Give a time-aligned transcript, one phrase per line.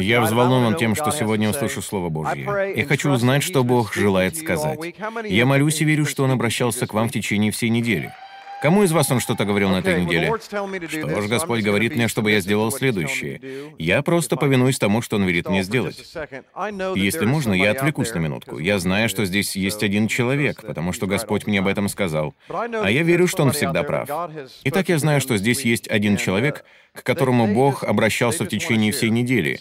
[0.00, 2.74] Я взволнован тем, что сегодня услышу Слово Божье.
[2.76, 4.78] Я хочу узнать, что Бог желает сказать.
[5.24, 8.12] Я молюсь и верю, что Он обращался к вам в течение всей недели.
[8.62, 10.32] Кому из вас он что-то говорил на этой неделе?
[10.40, 13.40] Что ж, Господь говорит мне, чтобы я сделал следующее.
[13.78, 15.96] Я просто повинуюсь тому, что Он велит мне сделать.
[16.94, 18.58] Если можно, я отвлекусь на минутку.
[18.58, 22.34] Я знаю, что здесь есть один человек, потому что Господь мне об этом сказал.
[22.48, 24.08] А я верю, что Он всегда прав.
[24.64, 26.64] Итак, я знаю, что здесь есть один человек,
[26.96, 29.58] к которому Бог обращался в течение всей недели,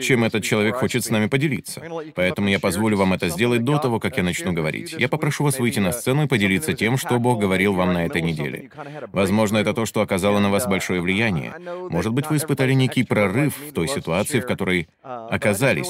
[0.00, 1.82] чем этот человек хочет с нами поделиться.
[2.14, 4.94] Поэтому я позволю вам это сделать до того, как я начну говорить.
[4.98, 8.22] Я попрошу вас выйти на сцену и поделиться тем, что Бог говорил вам на этой
[8.22, 8.70] неделе.
[9.12, 11.54] Возможно, это то, что оказало на вас большое влияние.
[11.90, 15.88] Может быть, вы испытали некий прорыв в той ситуации, в которой оказались.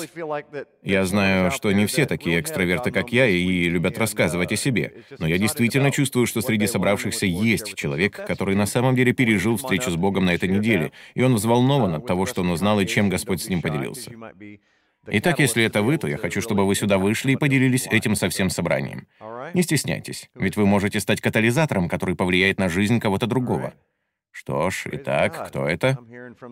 [0.82, 4.92] Я знаю, что не все такие экстраверты, как я, и любят рассказывать о себе.
[5.18, 9.90] Но я действительно чувствую, что среди собравшихся есть человек, который на самом деле пережил встречу
[9.90, 13.08] с Богом на этой неделе, и он взволнован от того, что он узнал и чем
[13.08, 14.12] Господь с ним поделился.
[15.10, 18.28] Итак, если это вы, то я хочу, чтобы вы сюда вышли и поделились этим со
[18.28, 19.06] всем собранием.
[19.54, 23.74] Не стесняйтесь, ведь вы можете стать катализатором, который повлияет на жизнь кого-то другого.
[24.30, 25.98] Что ж, итак, кто это?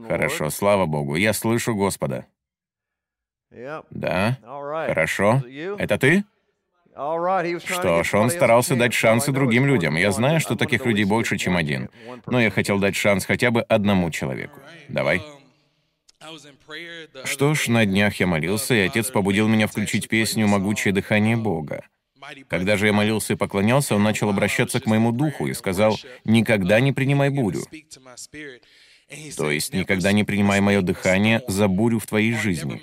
[0.08, 2.26] Хорошо, слава Богу, я слышу Господа.
[3.90, 4.38] Да?
[4.42, 5.42] Хорошо.
[5.78, 6.24] Это ты?
[6.96, 9.96] Что ж, он старался дать шансы другим людям.
[9.96, 11.90] Я знаю, что таких людей больше, чем один.
[12.26, 14.58] Но я хотел дать шанс хотя бы одному человеку.
[14.88, 15.22] Давай.
[17.24, 21.84] Что ж, на днях я молился, и отец побудил меня включить песню «Могучее дыхание Бога».
[22.48, 26.80] Когда же я молился и поклонялся, он начал обращаться к моему духу и сказал, «Никогда
[26.80, 27.62] не принимай бурю».
[29.36, 32.82] То есть никогда не принимай мое дыхание за бурю в твоей жизни.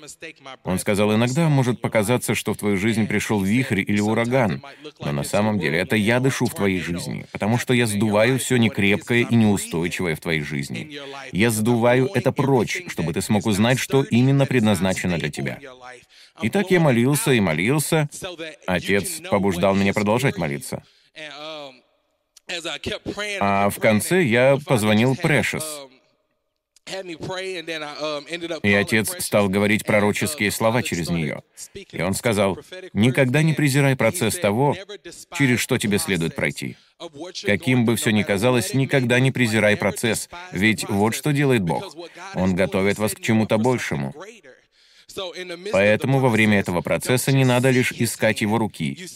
[0.64, 4.62] Он сказал, иногда может показаться, что в твою жизнь пришел вихрь или ураган,
[5.00, 8.56] но на самом деле это я дышу в твоей жизни, потому что я сдуваю все
[8.56, 10.98] некрепкое и неустойчивое в твоей жизни.
[11.32, 15.58] Я сдуваю это прочь, чтобы ты смог узнать, что именно предназначено для тебя.
[16.40, 18.08] И так я молился и молился.
[18.66, 20.82] Отец побуждал меня продолжать молиться.
[23.40, 25.64] А в конце я позвонил Прэшес.
[26.86, 31.42] Um, и отец стал говорить пророческие слова через нее.
[31.92, 32.58] И он сказал,
[32.92, 34.76] «Никогда не презирай процесс того,
[35.36, 36.76] через что тебе следует пройти.
[37.44, 41.94] Каким бы все ни казалось, никогда не презирай процесс, ведь вот что делает Бог.
[42.34, 44.14] Он готовит вас к чему-то большему.
[45.72, 49.06] Поэтому во время этого процесса не надо лишь искать его руки.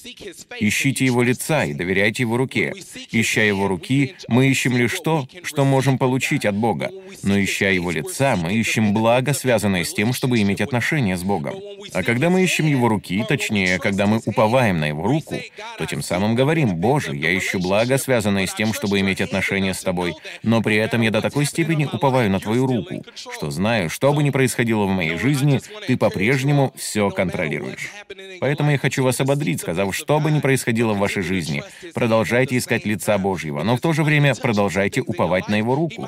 [0.60, 2.74] Ищите его лица и доверяйте его руке.
[3.10, 6.90] Ища его руки, мы ищем лишь то, что можем получить от Бога.
[7.22, 11.54] Но ища его лица, мы ищем благо, связанное с тем, чтобы иметь отношения с Богом.
[11.92, 15.36] А когда мы ищем его руки, точнее, когда мы уповаем на его руку,
[15.78, 19.82] то тем самым говорим, «Боже, я ищу благо, связанное с тем, чтобы иметь отношения с
[19.82, 24.12] тобой, но при этом я до такой степени уповаю на твою руку, что знаю, что
[24.12, 27.88] бы ни происходило в моей жизни, ты по-прежнему все контролируешь.
[28.40, 31.62] Поэтому я хочу вас ободрить, сказав, что бы ни происходило в вашей жизни,
[31.94, 36.06] продолжайте искать лица Божьего, но в то же время продолжайте уповать на Его руку.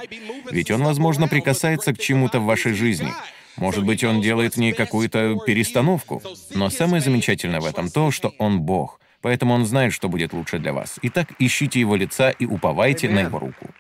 [0.51, 3.11] Ведь Он, возможно, прикасается к чему-то в вашей жизни.
[3.57, 6.23] Может быть, Он делает в ней какую-то перестановку.
[6.51, 9.01] Но самое замечательное в этом то, что Он Бог.
[9.23, 10.99] Поэтому Он знает, что будет лучше для вас.
[11.01, 13.71] Итак, ищите Его лица и уповайте на Его руку.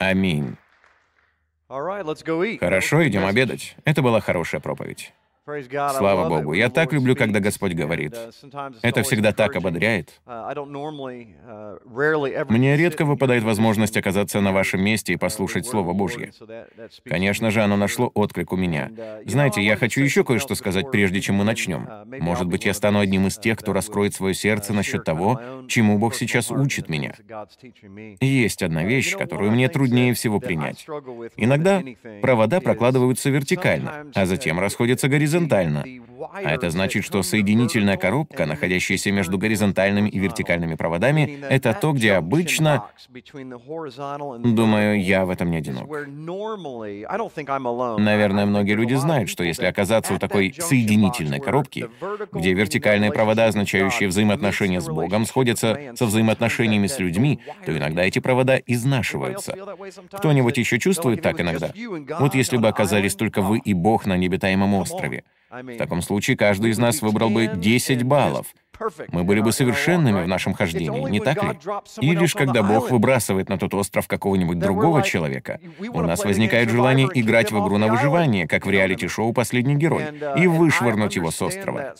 [0.00, 0.56] Аминь.
[2.60, 3.76] Хорошо, идем обедать.
[3.84, 5.12] Это была хорошая проповедь.
[5.68, 6.54] Слава Богу.
[6.54, 8.12] Я так люблю, когда Господь говорит.
[8.14, 10.20] Uh, Это всегда так ободряет.
[10.26, 16.32] Uh, uh, Мне редко выпадает возможность оказаться на вашем месте и послушать Слово Божье.
[17.04, 18.90] Конечно же, оно нашло отклик у меня.
[19.24, 21.88] Знаете, я хочу еще кое-что сказать, прежде чем мы начнем.
[22.06, 26.14] Может быть, я стану одним из тех, кто раскроет свое сердце насчет того, чему Бог
[26.14, 27.14] сейчас учит меня.
[28.20, 30.86] есть одна вещь, которую мне труднее всего принять.
[31.36, 31.82] Иногда
[32.22, 35.84] провода прокладываются вертикально, а затем расходятся горизонтально.
[36.32, 42.12] А это значит, что соединительная коробка, находящаяся между горизонтальными и вертикальными проводами, это то, где
[42.14, 42.86] обычно...
[44.44, 45.88] Думаю, я в этом не одинок.
[47.98, 51.88] Наверное, многие люди знают, что если оказаться у такой соединительной коробки,
[52.32, 55.26] где вертикальные провода, означающие взаимоотношения с Богом,
[55.56, 59.54] сходятся со взаимоотношениями с людьми, то иногда эти провода изнашиваются.
[60.12, 61.72] Кто-нибудь еще чувствует так иногда?
[62.18, 65.24] Вот если бы оказались только вы и Бог на необитаемом острове.
[65.50, 68.46] В таком случае каждый из нас выбрал бы 10 баллов.
[69.08, 71.50] Мы были бы совершенными в нашем хождении, не так ли?
[72.00, 77.08] И лишь когда Бог выбрасывает на тот остров какого-нибудь другого человека, у нас возникает желание
[77.14, 80.04] играть в игру на выживание, как в реалити-шоу «Последний герой»,
[80.36, 81.94] и вышвырнуть его с острова.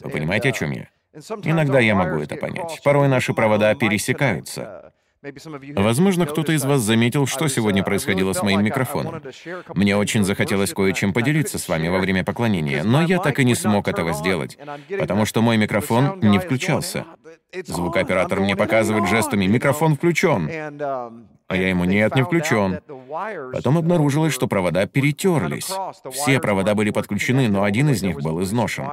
[0.00, 0.88] Вы понимаете, о чем я?
[1.14, 2.80] Иногда я могу это понять.
[2.84, 4.92] Порой наши провода пересекаются.
[5.74, 9.20] Возможно, кто-то из вас заметил, что сегодня происходило с моим микрофоном.
[9.74, 13.54] Мне очень захотелось кое-чем поделиться с вами во время поклонения, но я так и не
[13.56, 14.56] смог этого сделать,
[14.98, 17.04] потому что мой микрофон не включался.
[17.66, 20.48] Звукооператор мне показывает жестами «микрофон включен»,
[21.48, 22.80] а я ему «нет, не включен».
[23.52, 25.70] Потом обнаружилось, что провода перетерлись.
[26.12, 28.86] Все провода были подключены, но один из них был изношен.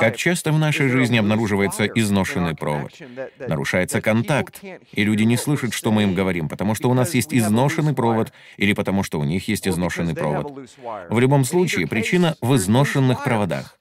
[0.00, 2.92] Как часто в нашей жизни обнаруживается изношенный провод,
[3.38, 4.62] нарушается контакт,
[4.92, 8.32] и люди не слышат, что мы им говорим, потому что у нас есть изношенный провод
[8.56, 10.68] или потому что у них есть изношенный провод.
[11.08, 13.78] В любом случае, причина в изношенных проводах.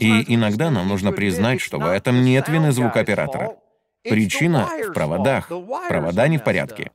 [0.00, 3.56] И иногда нам нужно признать, что в этом нет вины звукооператора.
[4.02, 5.48] Причина в проводах.
[5.88, 6.90] Провода не в порядке.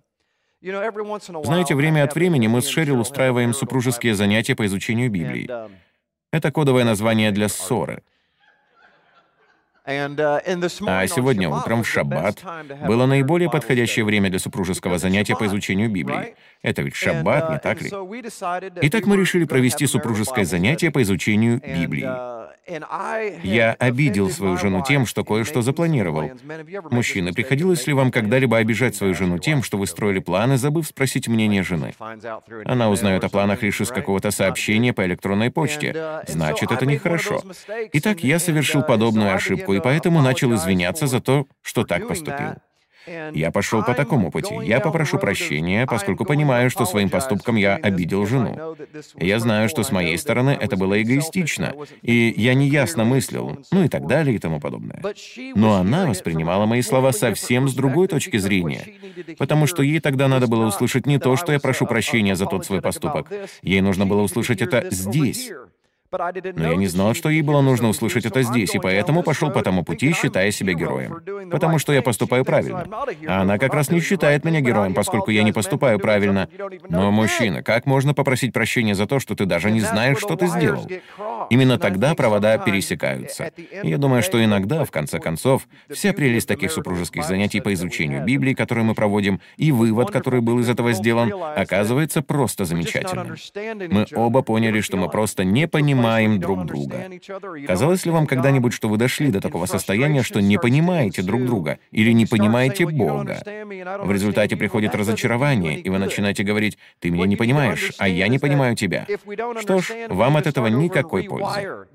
[0.61, 5.47] Знаете, время от времени мы с Шерил устраиваем супружеские занятия по изучению Библии.
[6.31, 8.03] Это кодовое название для ссоры.
[9.87, 12.43] Uh, а сегодня утром в шаббат
[12.85, 16.35] было наиболее подходящее время для супружеского занятия по изучению Библии.
[16.61, 17.89] Это ведь шаббат, не uh, так ли?
[18.81, 22.03] Итак, мы решили провести супружеское занятие по изучению Библии.
[22.03, 22.47] Uh,
[23.43, 26.31] я обидел свою жену тем, что кое-что запланировал.
[26.91, 31.29] Мужчины, приходилось ли вам когда-либо обижать свою жену тем, что вы строили планы, забыв спросить
[31.29, 31.93] мнение жены?
[32.65, 36.21] Она узнает о планах лишь из какого-то сообщения по электронной почте.
[36.27, 37.41] Значит, это нехорошо.
[37.93, 42.55] Итак, я совершил подобную ошибку, и поэтому начал извиняться за то, что так поступил.
[43.33, 44.53] Я пошел по такому пути.
[44.63, 48.75] Я попрошу прощения, поскольку понимаю, что своим поступком я обидел жену.
[49.15, 53.87] Я знаю, что с моей стороны это было эгоистично, и я неясно мыслил, ну и
[53.87, 55.01] так далее и тому подобное.
[55.55, 58.85] Но она воспринимала мои слова совсем с другой точки зрения,
[59.37, 62.65] потому что ей тогда надо было услышать не то, что я прошу прощения за тот
[62.65, 63.31] свой поступок.
[63.61, 65.51] Ей нужно было услышать это здесь.
[66.11, 69.61] Но я не знал, что ей было нужно услышать это здесь, и поэтому пошел по
[69.61, 71.21] тому пути, считая себя героем.
[71.51, 72.87] Потому что я поступаю правильно.
[73.27, 76.47] А она как раз не считает меня героем, поскольку я не поступаю правильно.
[76.89, 80.47] Но, мужчина, как можно попросить прощения за то, что ты даже не знаешь, что ты
[80.47, 80.87] сделал?
[81.49, 83.51] Именно тогда провода пересекаются.
[83.57, 88.23] И я думаю, что иногда, в конце концов, вся прелесть таких супружеских занятий по изучению
[88.23, 93.35] Библии, которые мы проводим, и вывод, который был из этого сделан, оказывается просто замечательным.
[93.91, 97.09] Мы оба поняли, что мы просто не понимаем, понимаем друг друга.
[97.67, 101.79] Казалось ли вам когда-нибудь, что вы дошли до такого состояния, что не понимаете друг друга
[101.91, 103.41] или не понимаете Бога?
[103.45, 108.39] В результате приходит разочарование, и вы начинаете говорить, «Ты меня не понимаешь, а я не
[108.39, 109.05] понимаю тебя».
[109.61, 111.87] Что ж, вам от этого никакой пользы.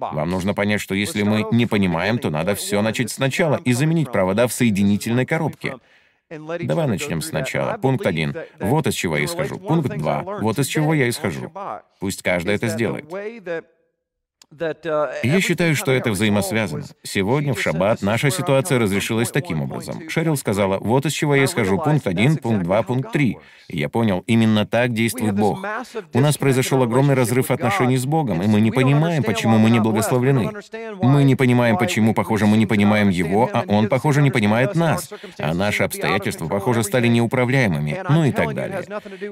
[0.00, 4.10] Вам нужно понять, что если мы не понимаем, то надо все начать сначала и заменить
[4.10, 5.76] провода в соединительной коробке.
[6.38, 7.76] Давай начнем сначала.
[7.78, 8.34] Пункт один.
[8.60, 9.58] Вот из чего я исхожу.
[9.58, 10.22] Пункт два.
[10.22, 11.52] Вот из чего я исхожу.
[12.00, 13.06] Пусть каждый это сделает.
[14.52, 16.84] Uh, Я считаю, что это взаимосвязано.
[17.02, 20.08] Сегодня, в шаббат, наша ситуация разрешилась таким образом.
[20.08, 23.36] Шерил сказала, вот из чего я исхожу, пункт 1, пункт 2, пункт 3.
[23.68, 25.64] И я понял, именно так действует Бог.
[26.12, 29.80] У нас произошел огромный разрыв отношений с Богом, и мы не понимаем, почему мы не
[29.80, 30.50] благословлены.
[31.02, 35.10] Мы не понимаем, почему, похоже, мы не понимаем Его, а Он, похоже, не понимает нас.
[35.38, 38.84] А наши обстоятельства, похоже, стали неуправляемыми, ну и так далее.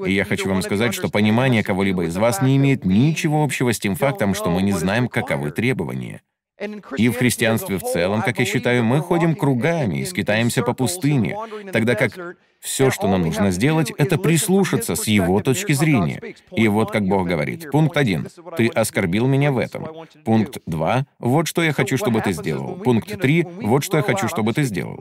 [0.06, 3.78] И я хочу вам сказать, что понимание кого-либо из вас не имеет ничего общего с
[3.78, 6.22] тем фактом, что мы не знаем, каковы требования.
[6.96, 11.36] И в христианстве в целом, как я считаю, мы ходим кругами и скитаемся по пустыне,
[11.72, 16.22] тогда как все, что нам нужно сделать, это прислушаться с его точки зрения.
[16.52, 17.68] И вот как Бог говорит.
[17.72, 18.28] Пункт один.
[18.56, 19.88] Ты оскорбил меня в этом.
[20.24, 21.04] Пункт два.
[21.18, 22.76] Вот что я хочу, чтобы ты сделал.
[22.76, 23.42] Пункт три.
[23.42, 25.00] Вот что я хочу, чтобы ты сделал.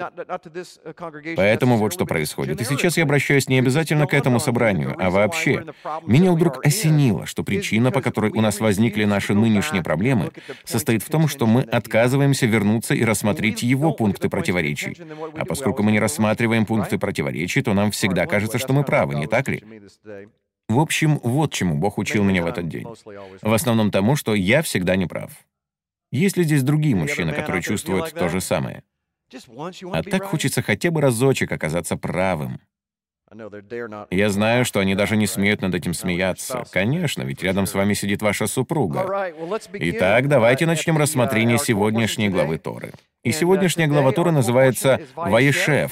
[1.36, 2.60] Поэтому вот что происходит.
[2.60, 5.64] И сейчас я обращаюсь не обязательно к этому собранию, а вообще.
[6.08, 10.32] Меня вдруг осенило, что причина, по которой у нас возникли наши нынешние проблемы,
[10.64, 14.98] состоит в том, что мы отказываемся вернуться и рассмотреть его пункты противоречий.
[15.38, 19.16] А поскольку мы не рассматриваем пункты противоречий, случае, то нам всегда кажется, что мы правы,
[19.16, 19.64] не так ли?
[20.70, 22.88] В общем, вот чему Бог учил меня в этот день.
[23.42, 25.32] В основном тому, что я всегда не прав.
[26.12, 28.84] Есть ли здесь другие мужчины, которые чувствуют то же самое?
[29.92, 32.60] А так хочется хотя бы разочек оказаться правым.
[34.12, 36.64] Я знаю, что они даже не смеют над этим смеяться.
[36.72, 39.32] Конечно, ведь рядом с вами сидит ваша супруга.
[39.74, 42.92] Итак, давайте начнем рассмотрение сегодняшней главы Торы.
[43.24, 45.92] И сегодняшняя глава Торы называется «Ваешев»,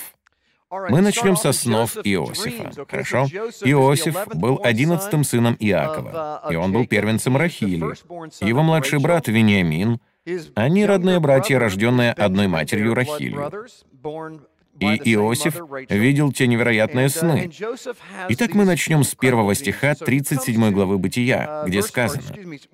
[0.69, 3.25] мы начнем со снов Иосифа, хорошо?
[3.63, 7.85] Иосиф был одиннадцатым сыном Иакова, и он был первенцем Рахили.
[8.43, 9.99] Его младший брат Вениамин,
[10.55, 13.51] они родные братья, рожденные одной матерью Рахилью.
[14.79, 15.55] И Иосиф
[15.89, 17.51] видел те невероятные сны.
[18.29, 22.23] Итак, мы начнем с первого стиха 37 главы Бытия, где сказано,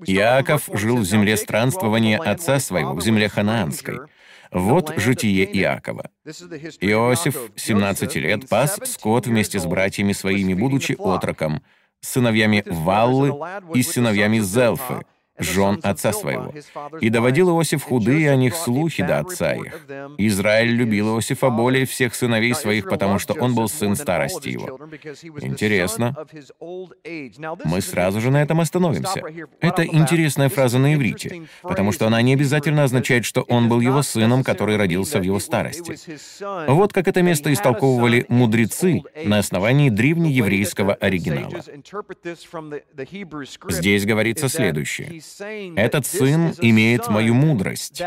[0.05, 4.01] «Иаков жил в земле странствования отца своего, в земле ханаанской».
[4.55, 6.09] Вот житие Иакова.
[6.79, 11.61] Иосиф, 17 лет, пас скот вместе с братьями своими, будучи отроком,
[11.99, 13.33] сыновьями Валлы
[13.73, 15.05] и сыновьями Зелфы,
[15.37, 16.53] жен отца своего.
[17.01, 19.85] И доводил Иосиф худые о них слухи до отца их.
[20.17, 24.79] Израиль любил Иосифа более всех сыновей своих, потому что он был сын старости его.
[25.41, 26.15] Интересно.
[27.63, 29.21] Мы сразу же на этом остановимся.
[29.59, 34.01] Это интересная фраза на иврите, потому что она не обязательно означает, что он был его
[34.01, 35.97] сыном, который родился в его старости.
[36.67, 41.61] Вот как это место истолковывали мудрецы на основании древнееврейского оригинала.
[43.69, 45.21] Здесь говорится следующее.
[45.75, 48.01] Этот сын имеет мою мудрость.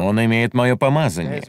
[0.00, 1.42] Он имеет мое помазание.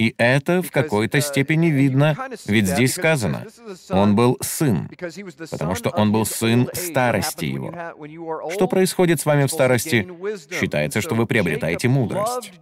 [0.00, 3.46] И это в какой-то степени видно, ведь здесь сказано,
[3.90, 4.90] он был сын,
[5.50, 7.72] потому что он был сын старости его.
[8.50, 10.08] Что происходит с вами в старости?
[10.50, 12.52] Считается, что вы приобретаете мудрость.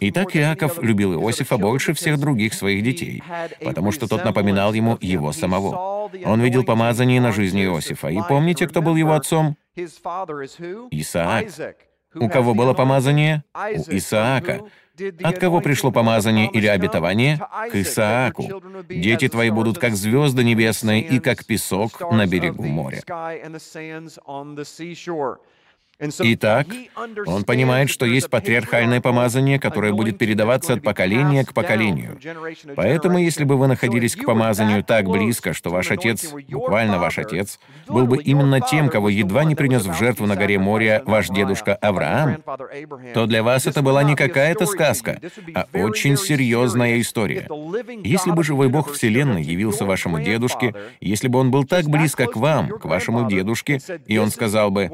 [0.00, 3.24] Итак, Иаков любил Иосифа больше всех других своих детей,
[3.64, 6.08] потому что тот напоминал ему его самого.
[6.24, 8.08] Он видел помазание на жизни Иосифа.
[8.08, 9.56] И помните, кто был его отцом?
[10.90, 11.46] Исаак.
[12.20, 13.44] У кого было помазание?
[13.54, 14.60] У Исаака.
[15.22, 17.38] От кого пришло помазание или обетование?
[17.70, 18.62] К Исааку.
[18.88, 23.02] Дети твои будут как звезды небесные и как песок на берегу моря.
[26.00, 26.68] Итак,
[27.26, 32.18] он понимает, что есть патриархальное помазание, которое будет передаваться от поколения к поколению.
[32.76, 37.58] Поэтому, если бы вы находились к помазанию так близко, что ваш отец, буквально ваш отец,
[37.88, 41.74] был бы именно тем, кого едва не принес в жертву на горе моря ваш дедушка
[41.74, 42.44] Авраам,
[43.12, 45.20] то для вас это была не какая-то сказка,
[45.54, 47.48] а очень серьезная история.
[48.04, 52.36] Если бы живой Бог Вселенной явился вашему дедушке, если бы он был так близко к
[52.36, 54.88] вам, к вашему дедушке, и он сказал бы,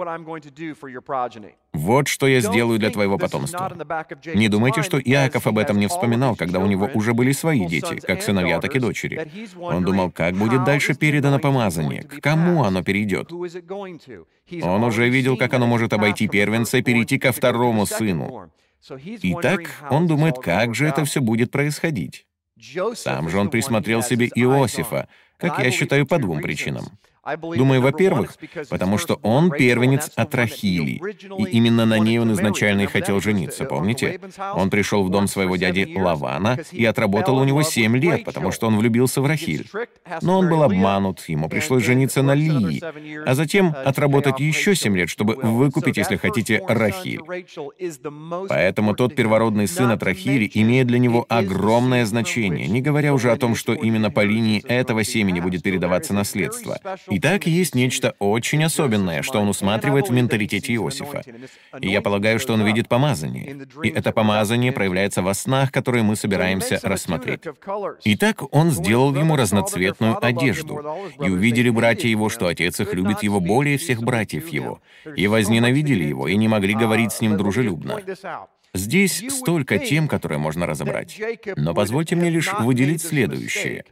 [1.74, 3.72] вот что я сделаю для твоего потомства.
[4.32, 7.96] Не думайте, что Иаков об этом не вспоминал, когда у него уже были свои дети,
[7.96, 9.28] как сыновья, так и дочери.
[9.58, 13.32] Он думал, как будет дальше передано помазание, к кому оно перейдет.
[14.62, 18.50] Он уже видел, как оно может обойти первенца и перейти ко второму сыну.
[19.22, 22.26] Итак, он думает, как же это все будет происходить.
[22.94, 25.08] Сам же он присмотрел себе Иосифа,
[25.38, 26.84] как я считаю, по двум причинам.
[27.56, 28.36] Думаю, во-первых,
[28.68, 31.00] потому что он первенец от Рахили,
[31.38, 34.20] и именно на ней он изначально и хотел жениться, помните?
[34.54, 38.66] Он пришел в дом своего дяди Лавана и отработал у него семь лет, потому что
[38.66, 39.66] он влюбился в Рахиль.
[40.22, 42.82] Но он был обманут, ему пришлось жениться на Лии,
[43.26, 47.20] а затем отработать еще семь лет, чтобы выкупить, если хотите, Рахиль.
[48.48, 53.36] Поэтому тот первородный сын от Рахили имеет для него огромное значение, не говоря уже о
[53.36, 56.78] том, что именно по линии этого семени будет передаваться наследство.
[57.16, 61.22] Итак, есть нечто очень особенное, что он усматривает в менталитете Иосифа.
[61.80, 63.68] И я полагаю, что он видит помазание.
[63.84, 67.42] И это помазание проявляется во снах, которые мы собираемся рассмотреть.
[68.04, 70.82] Итак, он сделал ему разноцветную одежду.
[71.20, 74.80] И увидели братья его, что отец их любит его более всех братьев его.
[75.14, 78.00] И возненавидели его, и не могли говорить с ним дружелюбно.
[78.74, 81.20] Здесь столько тем, которые можно разобрать.
[81.54, 83.84] Но позвольте мне лишь выделить следующее.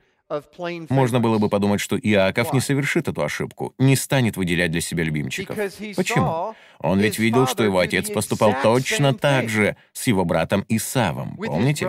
[0.89, 5.05] Можно было бы подумать, что Иаков не совершит эту ошибку, не станет выделять для себя
[5.05, 5.57] любимчиков.
[5.97, 6.55] Почему?
[6.79, 11.87] Он ведь видел, что его отец поступал точно так же с его братом Исавом, помните?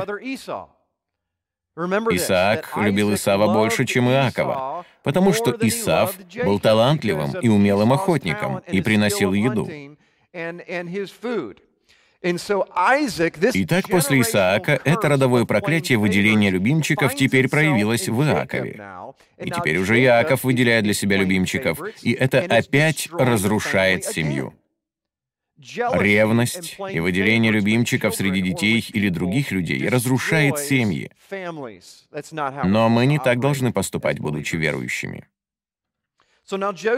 [1.75, 8.81] Исаак любил Исава больше, чем Иакова, потому что Исав был талантливым и умелым охотником и
[8.81, 9.67] приносил еду.
[13.53, 18.81] Итак, после Исаака это родовое проклятие выделения любимчиков теперь проявилось в Иакове.
[19.37, 24.53] И теперь уже Иаков выделяет для себя любимчиков, и это опять разрушает семью.
[25.93, 31.11] Ревность и выделение любимчиков среди детей или других людей разрушает семьи.
[32.63, 35.27] Но мы не так должны поступать, будучи верующими.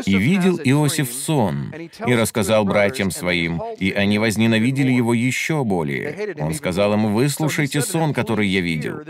[0.06, 1.74] И видел Иосиф сон,
[2.06, 6.36] и рассказал братьям своим, и они возненавидели его еще более.
[6.40, 9.02] Он сказал им, «Выслушайте сон, который я видел.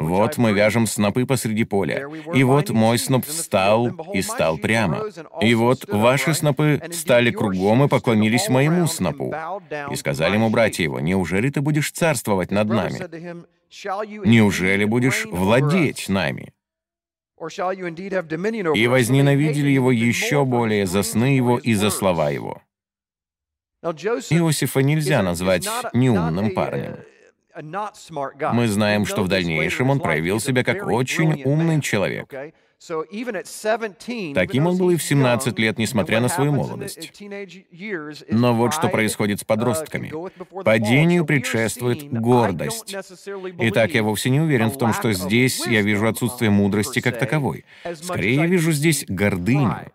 [0.00, 5.04] Вот мы вяжем снопы посреди поля, и вот мой сноп встал и стал прямо.
[5.40, 9.34] И вот ваши снопы стали кругом и поклонились моему снопу.
[9.90, 12.98] И сказали ему братья его, «Неужели ты будешь царствовать над нами?
[14.26, 16.52] Неужели будешь владеть нами?»
[18.74, 22.62] И возненавидели его еще более за сны его и за слова его.
[23.82, 26.98] Иосифа нельзя назвать неумным парнем.
[28.52, 32.32] Мы знаем, что в дальнейшем он проявил себя как очень умный человек.
[34.34, 37.12] Таким он был и в 17 лет, несмотря на свою молодость.
[38.28, 40.12] Но вот что происходит с uh, подростками.
[40.64, 42.96] Падению предшествует гордость.
[43.58, 47.64] Итак, я вовсе не уверен в том, что здесь я вижу отсутствие мудрости как таковой.
[47.94, 49.92] Скорее, я вижу здесь гордыню.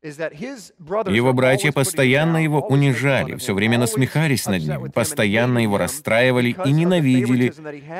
[0.00, 7.52] Его братья постоянно его унижали, все время насмехались над ним, постоянно его расстраивали и ненавидели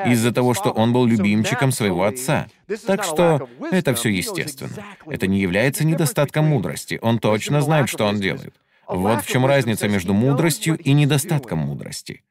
[0.09, 2.47] из-за того, что он был любимчиком своего отца.
[2.87, 4.85] Так что это все естественно.
[5.07, 6.99] Это не является недостатком мудрости.
[7.01, 8.53] Он точно знает, что он делает.
[8.87, 12.23] Вот в чем разница между мудростью и недостатком мудрости.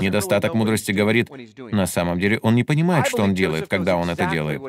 [0.00, 1.28] Недостаток мудрости говорит,
[1.72, 4.62] на самом деле он не понимает, что он делает, когда он это делает.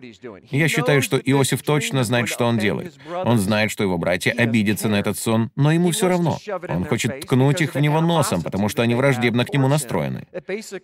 [0.50, 2.94] Я считаю, что Иосиф точно знает, что он делает.
[3.24, 6.40] Он знает, что его братья обидятся на этот сон, но ему все равно.
[6.68, 10.26] Он хочет ткнуть их в него носом, потому что они враждебно к нему настроены.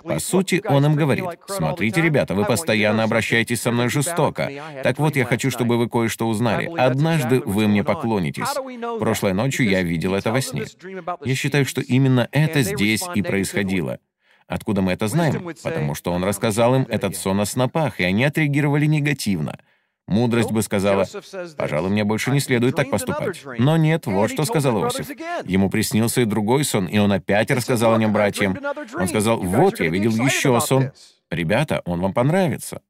[0.04, 4.52] По сути, он им говорит, «Смотрите, ребята, вы постоянно обращаетесь со мной жестоко.
[4.84, 6.72] Так вот, я хочу, чтобы вы кое-что узнали.
[6.78, 8.48] Однажды вы мне поклонитесь.
[9.00, 10.66] Прошлой ночью я видел это во сне.
[11.26, 14.00] Я считаю, что именно это здесь и происходило происходило.
[14.48, 15.54] Откуда мы это знаем?
[15.64, 19.58] Потому что он рассказал им этот сон о снопах, и они отреагировали негативно.
[20.08, 21.06] Мудрость бы сказала,
[21.56, 23.42] «Пожалуй, мне больше не следует так поступать».
[23.60, 25.10] Но нет, вот что сказал Иосиф.
[25.46, 28.58] Ему приснился и другой сон, и он опять рассказал о нем братьям.
[28.94, 30.92] Он сказал, «Вот, я видел еще сон.
[31.30, 32.82] Ребята, он вам понравится».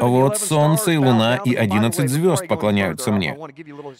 [0.00, 3.36] Вот солнце и луна и одиннадцать звезд поклоняются мне.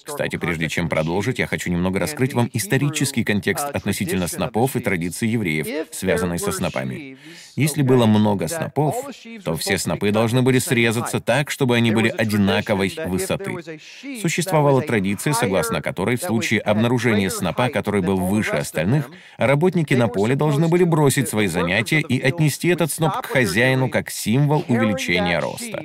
[0.02, 4.80] Кстати, прежде чем продолжить, я хочу немного раскрыть вам исторический контекст uh, относительно снопов и
[4.80, 7.18] традиций евреев, связанной со снопами.
[7.54, 8.96] Если было много снопов,
[9.44, 13.80] то все снопы должны были срезаться так, чтобы они были одинаковой высоты.
[14.20, 20.34] Существовала традиция, согласно которой в случае обнаружения снопа, который был выше остальных, работники на поле
[20.34, 25.38] должны были бросить свои занятия и отнести этот сноп к хозяину как символ символ увеличения
[25.38, 25.82] роста.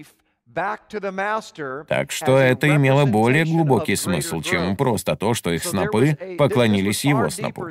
[1.88, 7.30] Так что это имело более глубокий смысл, чем просто то, что их снопы поклонились его
[7.30, 7.68] снопу.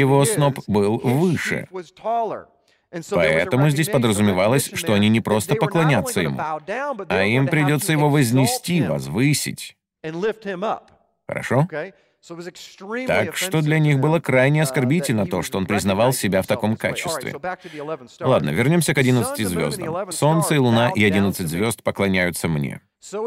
[0.00, 1.68] Его сноп был выше.
[3.10, 6.40] Поэтому здесь подразумевалось, что они не просто поклонятся ему,
[7.08, 9.76] а им придется его вознести, возвысить.
[11.26, 11.68] Хорошо?
[13.06, 16.76] Так что для них было крайне uh, оскорбительно то, что он признавал себя в таком
[16.76, 17.34] качестве.
[18.20, 20.10] Ладно, вернемся к одиннадцати звездам.
[20.10, 22.80] Солнце и луна и одиннадцать звезд поклоняются мне.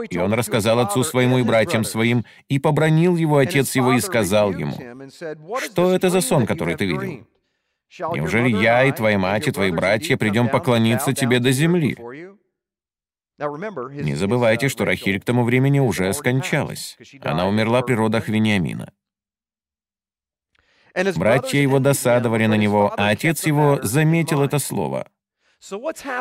[0.10, 4.52] И он рассказал отцу своему и братьям своим, и побронил его отец его и сказал
[4.52, 4.78] ему,
[5.60, 7.26] «Что это за сон, который ты видел?
[8.14, 11.98] Неужели я и твоя мать и твои братья придем поклониться тебе до земли?»
[13.40, 16.98] Не забывайте, что Рахиль к тому времени уже скончалась.
[17.22, 18.92] Она умерла при родах Вениамина.
[21.16, 25.08] Братья его досадовали на него, а отец его заметил это слово.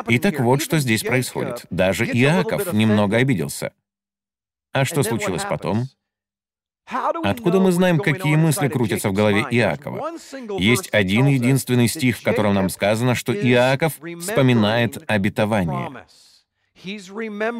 [0.07, 1.65] Итак, вот что здесь происходит.
[1.69, 3.73] Даже Иаков немного обиделся.
[4.71, 5.85] А что случилось потом?
[7.23, 10.11] Откуда мы знаем, какие мысли крутятся в голове Иакова?
[10.57, 16.05] Есть один единственный стих, в котором нам сказано, что Иаков вспоминает обетование.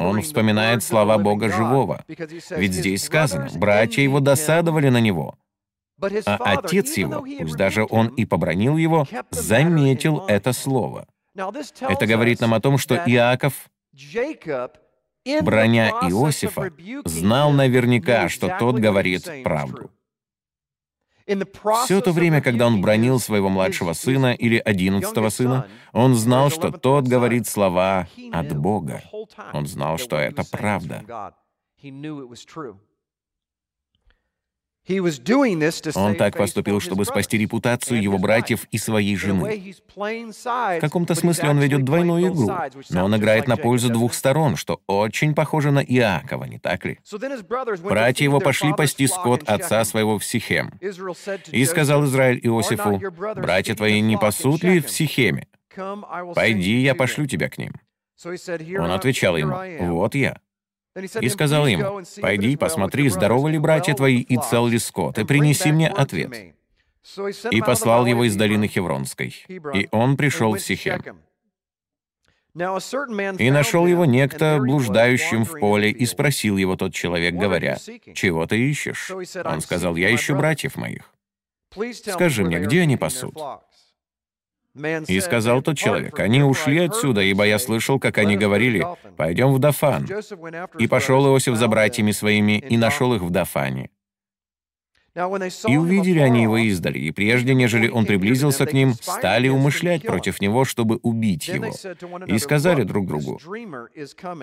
[0.00, 2.04] Он вспоминает слова Бога живого.
[2.50, 5.36] Ведь здесь сказано, братья его досадовали на него.
[6.26, 11.06] А отец его, пусть даже он и побронил его, заметил это слово.
[11.34, 13.70] Это говорит нам о том, что Иаков,
[15.42, 16.72] броня Иосифа,
[17.04, 19.90] знал наверняка, что тот говорит правду.
[21.84, 26.70] Все то время, когда он бронил своего младшего сына или одиннадцатого сына, он знал, что
[26.70, 29.02] тот говорит слова от Бога.
[29.52, 31.34] Он знал, что это правда.
[35.94, 39.74] Он так поступил, чтобы спасти репутацию его братьев и своей жены.
[39.94, 42.50] В каком-то смысле он ведет двойную игру,
[42.90, 46.98] но он играет на пользу двух сторон, что очень похоже на Иакова, не так ли?
[47.82, 50.72] Братья его пошли пасти скот отца своего в Сихем.
[51.52, 53.00] И сказал Израиль Иосифу,
[53.36, 55.46] «Братья твои не пасут ли в Сихеме?
[56.34, 57.74] Пойди, я пошлю тебя к ним».
[58.24, 60.38] Он отвечал ему, «Вот я».
[60.96, 65.70] И сказал им, «Пойди, посмотри, здоровы ли братья твои и цел ли скот, и принеси
[65.72, 66.54] мне ответ».
[67.50, 69.34] И послал его из долины Хевронской.
[69.74, 71.20] И он пришел в Сихем.
[72.54, 77.78] И нашел его некто, блуждающим в поле, и спросил его тот человек, говоря,
[78.14, 79.10] «Чего ты ищешь?»
[79.44, 81.12] Он сказал, «Я ищу братьев моих.
[81.92, 83.36] Скажи мне, где они пасут?»
[85.08, 89.58] И сказал тот человек, «Они ушли отсюда, ибо я слышал, как они говорили, пойдем в
[89.58, 90.08] Дафан».
[90.78, 93.90] И пошел Иосиф за братьями своими и нашел их в Дафане.
[95.14, 100.40] И увидели они его издали, и прежде, нежели он приблизился к ним, стали умышлять против
[100.40, 101.72] него, чтобы убить его.
[102.26, 103.40] И сказали друг другу,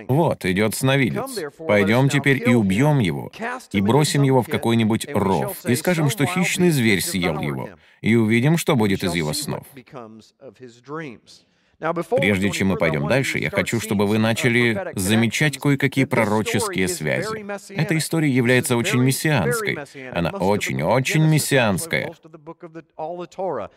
[0.07, 1.39] «Вот, идет сновидец.
[1.57, 3.31] Пойдем теперь и убьем его,
[3.71, 7.69] и бросим его в какой-нибудь ров, и скажем, что хищный зверь съел его,
[8.01, 9.65] и увидим, что будет из его снов».
[11.79, 17.45] Прежде чем мы пойдем дальше, я хочу, чтобы вы начали замечать кое-какие пророческие связи.
[17.73, 19.77] Эта история является очень мессианской.
[20.11, 22.11] Она очень-очень мессианская.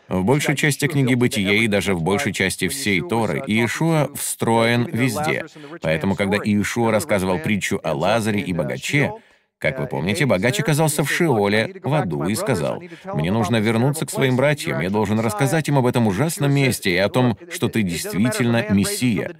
[0.07, 5.45] В большей части книги Бытия и даже в большей части всей Торы Иешуа встроен везде.
[5.81, 9.13] Поэтому, когда Иешуа рассказывал притчу о Лазаре и богаче,
[9.61, 12.81] как вы помните, богач оказался в Шиоле, в аду, и сказал,
[13.13, 16.97] «Мне нужно вернуться к своим братьям, я должен рассказать им об этом ужасном месте и
[16.97, 19.31] о том, что ты действительно Мессия».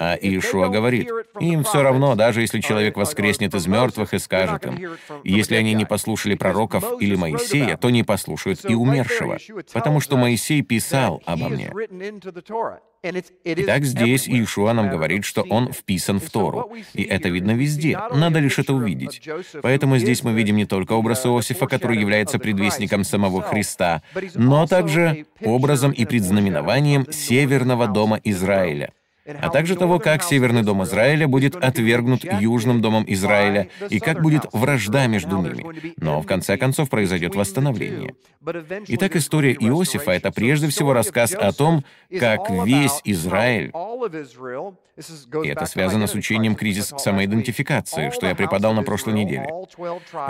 [0.00, 4.96] А Иешуа говорит, «Им все равно, даже если человек воскреснет из мертвых и скажет им,
[5.22, 9.38] если они не послушали пророков или Моисея, то не послушают и умершего,
[9.72, 11.72] потому что Моисей писал обо мне».
[13.02, 16.70] Итак, здесь Иешуа нам говорит, что он вписан в Тору.
[16.94, 17.98] И это видно везде.
[18.12, 19.28] Надо лишь это увидеть.
[19.60, 24.02] Поэтому здесь мы видим не только образ Иосифа, который является предвестником самого Христа,
[24.34, 28.92] но также образом и предзнаменованием Северного дома Израиля
[29.24, 34.46] а также того, как Северный дом Израиля будет отвергнут Южным домом Израиля, и как будет
[34.52, 35.94] вражда между ними.
[35.96, 38.14] Но в конце концов произойдет восстановление.
[38.88, 43.72] Итак, история Иосифа— это прежде всего рассказ о том, как весь Израиль
[45.42, 49.48] и это связано с учением кризис самоидентификации, что я преподал на прошлой неделе.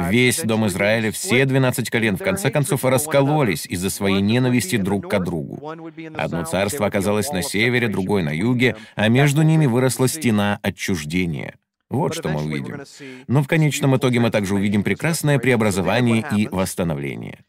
[0.09, 5.19] Весь дом Израиля, все 12 колен, в конце концов, раскололись из-за своей ненависти друг к
[5.19, 5.75] другу.
[6.15, 11.57] Одно царство оказалось на севере, другое на юге, а между ними выросла стена отчуждения.
[11.89, 12.83] Вот что мы увидим.
[13.27, 17.45] Но в конечном итоге мы также увидим прекрасное преобразование и восстановление.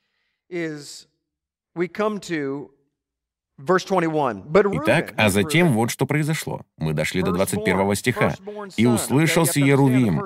[4.84, 6.62] Итак, а затем вот что произошло.
[6.77, 8.36] Мы дошли до 21 стиха.
[8.75, 10.25] «И услышался Ерувим».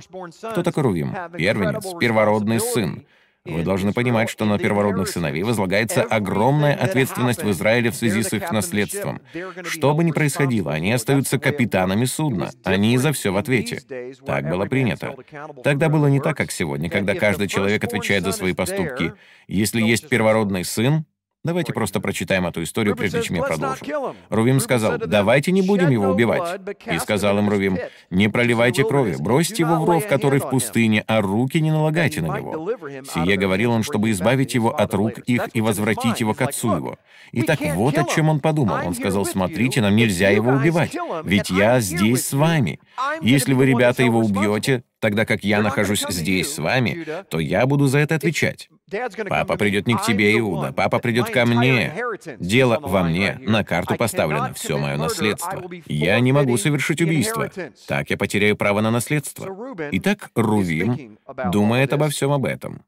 [0.51, 1.13] Кто такой Рувим?
[1.37, 3.05] Первенец, первородный сын.
[3.49, 8.33] Вы должны понимать, что на первородных сыновей возлагается огромная ответственность в Израиле в связи с
[8.33, 9.21] их наследством.
[9.63, 12.51] Что бы ни происходило, они остаются капитанами судна.
[12.63, 13.81] Они за все в ответе.
[14.25, 15.15] Так было принято.
[15.63, 19.13] Тогда было не так, как сегодня, когда каждый человек отвечает за свои поступки.
[19.47, 21.05] Если есть первородный сын,
[21.47, 23.85] Давайте просто прочитаем эту историю, прежде чем я продолжу.
[24.29, 26.59] Рувим сказал, «Давайте не будем его убивать».
[26.91, 27.77] И сказал им Рувим,
[28.09, 32.37] «Не проливайте крови, бросьте его в ров, который в пустыне, а руки не налагайте на
[32.37, 32.69] него».
[33.13, 36.97] Сие говорил он, чтобы избавить его от рук их и возвратить его к отцу его.
[37.31, 38.85] Итак, вот о чем он подумал.
[38.85, 42.81] Он сказал, «Смотрите, нам нельзя его убивать, ведь я здесь с вами.
[43.21, 47.87] Если вы, ребята, его убьете, тогда как я нахожусь здесь с вами, то я буду
[47.87, 48.67] за это отвечать.
[48.89, 51.93] Папа придет не к тебе, Иуда, папа придет ко мне.
[52.39, 55.63] Дело во мне, на карту поставлено все мое наследство.
[55.85, 57.49] Я не могу совершить убийство.
[57.87, 59.75] Так я потеряю право на наследство.
[59.91, 61.19] Итак, Рувим
[61.51, 62.83] думает обо всем об этом.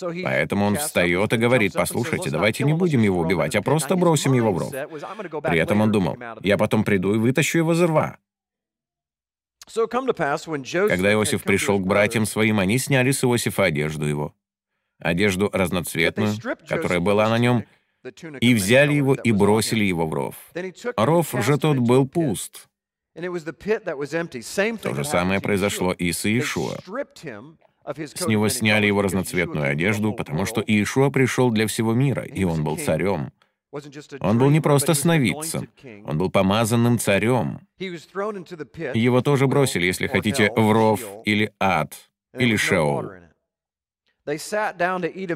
[0.00, 4.52] Поэтому он встает и говорит, послушайте, давайте не будем его убивать, а просто бросим его
[4.52, 4.72] в ров.
[5.42, 8.18] При этом он думал, я потом приду и вытащу его из рва.
[9.72, 14.34] Когда Иосиф пришел к братьям своим, они сняли с Иосифа одежду его,
[15.00, 16.34] одежду разноцветную,
[16.68, 17.64] которая была на нем,
[18.40, 20.36] и взяли его и бросили его в ров.
[20.96, 22.68] Ров же тот был пуст.
[23.14, 26.78] То же самое произошло и с Иешуа.
[27.96, 32.62] С него сняли его разноцветную одежду, потому что Иешуа пришел для всего мира, и он
[32.62, 33.32] был царем.
[34.20, 35.68] Он был не просто сновидцем,
[36.04, 37.60] он был помазанным царем.
[37.78, 41.94] Его тоже бросили, если хотите, в ров или ад,
[42.36, 43.10] или шеол.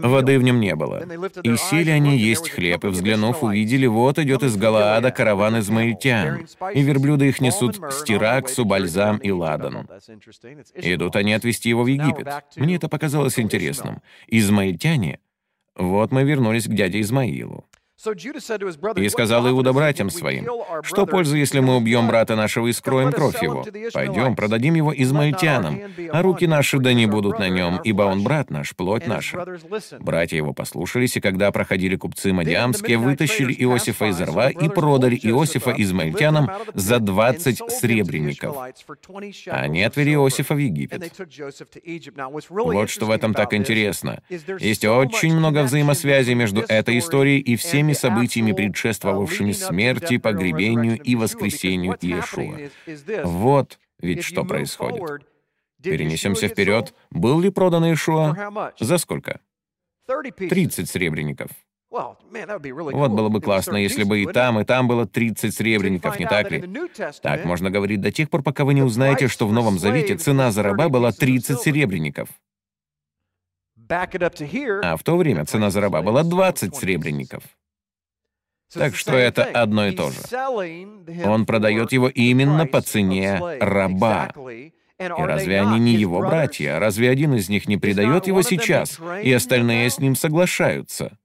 [0.01, 1.05] Воды в нем не было.
[1.43, 6.83] И сели они есть хлеб, и, взглянув, увидели, вот идет из Галаада караван измаильтян, и
[6.83, 9.89] верблюды их несут стираксу, бальзам и ладан.
[10.75, 12.29] Идут они отвезти его в Египет.
[12.57, 14.03] Мне это показалось интересным.
[14.29, 15.21] Измаильтяне...
[15.77, 17.65] Вот мы вернулись к дяде Измаилу.
[18.97, 20.49] И сказал Иуда братьям своим,
[20.83, 23.65] «Что пользы, если мы убьем брата нашего и скроем кровь его?
[23.93, 28.51] Пойдем, продадим его измаильтянам, а руки наши да не будут на нем, ибо он брат
[28.51, 29.45] наш, плоть наша».
[30.01, 35.75] Братья его послушались, и когда проходили купцы Мадиамские, вытащили Иосифа из рва и продали Иосифа
[35.77, 38.57] измаильтянам за двадцать сребреников.
[39.47, 41.03] Они отвели Иосифа в Египет.
[42.51, 44.23] Вот что в этом так интересно.
[44.61, 51.97] Есть очень много взаимосвязей между этой историей и всеми событиями, предшествовавшими смерти, погребению и воскресению
[52.01, 52.71] Иешуа.
[53.25, 55.27] Вот ведь что происходит.
[55.83, 56.95] Перенесемся вперед.
[57.11, 58.73] Был ли продан Иешуа?
[58.79, 59.41] За сколько?
[60.07, 61.51] 30 серебряников.
[61.91, 66.51] Вот было бы классно, если бы и там, и там было 30 серебряников, не так
[66.51, 66.65] ли?
[67.23, 70.51] Так можно говорить до тех пор, пока вы не узнаете, что в Новом Завете цена
[70.51, 72.29] за раба была 30 серебряников.
[74.83, 77.45] А в то время цена за раба была 20 серебряников.
[78.73, 80.21] Так что это одно и то же.
[81.25, 84.33] Он продает его именно по цене раба.
[84.39, 86.79] И разве они не его братья?
[86.79, 91.19] Разве один из них не предает его сейчас, и остальные с ним соглашаются?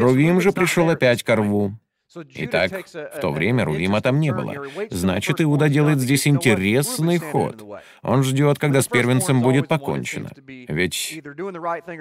[0.00, 1.72] Рувим же пришел опять к рву.
[2.14, 4.54] Итак, в то время Рувима там не было.
[4.90, 7.62] Значит, Иуда делает здесь интересный ход.
[8.02, 10.30] Он ждет, когда с первенцем будет покончено.
[10.46, 11.20] Ведь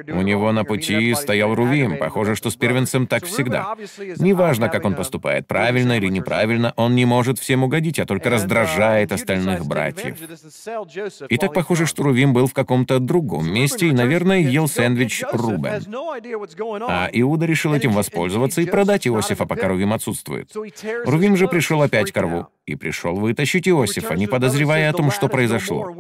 [0.08, 1.98] у него на пути стоял Рувим.
[1.98, 3.76] Похоже, что с первенцем так всегда.
[4.18, 9.12] Неважно, как он поступает, правильно или неправильно, он не может всем угодить, а только раздражает
[9.12, 10.18] остальных братьев.
[11.28, 15.84] И так похоже, что Рувим был в каком-то другом месте и, наверное, ел сэндвич Рубен.
[16.88, 20.52] А Иуда решил этим воспользоваться и продать Иосифа, пока Рувим отсутствует.
[21.06, 25.28] Рувим же пришел опять к рву и пришел вытащить Иосифа, не подозревая о том, что
[25.28, 25.94] произошло.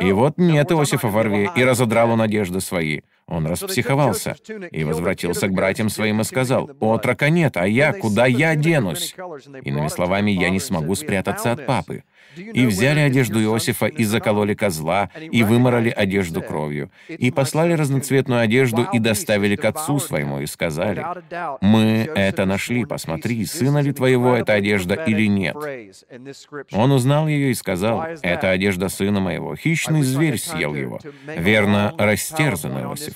[0.00, 3.00] И вот нет Иосифа во рве, и разодрал он одежды свои.
[3.26, 4.36] Он распсиховался
[4.72, 9.14] и возвратился к братьям своим и сказал, «Отрока нет, а я, куда я денусь?»
[9.62, 12.02] Иными словами, я не смогу спрятаться от папы.
[12.36, 18.86] И взяли одежду Иосифа и закололи козла, и выморали одежду кровью, и послали разноцветную одежду
[18.92, 21.04] и доставили к отцу своему, и сказали,
[21.60, 25.56] «Мы это нашли, посмотри, сына ли твоего эта одежда или нет».
[26.72, 31.00] Он узнал ее и сказал, «Это одежда сына моего, хищный зверь съел его».
[31.26, 33.14] Верно, растерзан Иосиф.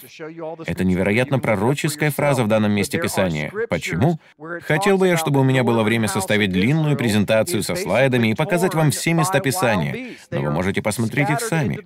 [0.66, 3.53] Это невероятно пророческая фраза в данном месте Писания.
[3.68, 4.18] Почему?
[4.62, 8.74] Хотел бы я, чтобы у меня было время составить длинную презентацию со слайдами и показать
[8.74, 11.78] вам все местописания, но вы можете посмотреть их сами.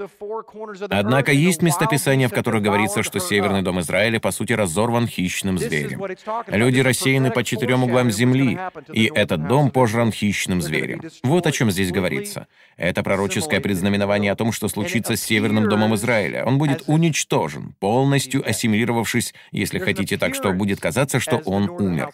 [0.90, 6.04] Однако есть местописания, в которых говорится, что Северный дом Израиля, по сути, разорван хищным зверем.
[6.46, 8.58] Люди рассеяны по четырем углам земли,
[8.92, 11.02] и этот дом пожран хищным зверем.
[11.22, 12.46] Вот о чем здесь говорится.
[12.76, 16.44] Это пророческое предзнаменование о том, что случится с Северным домом Израиля.
[16.44, 22.10] Он будет уничтожен, полностью ассимилировавшись, если хотите так, что будет казаться, что он умер.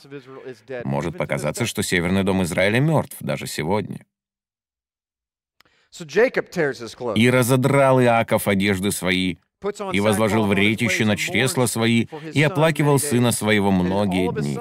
[0.85, 4.01] Может показаться, что Северный дом Израиля мертв даже сегодня.
[7.15, 9.37] И разодрал Иаков одежды свои,
[9.93, 14.59] и возложил в ретище на чресла свои, и оплакивал сына своего многие дни.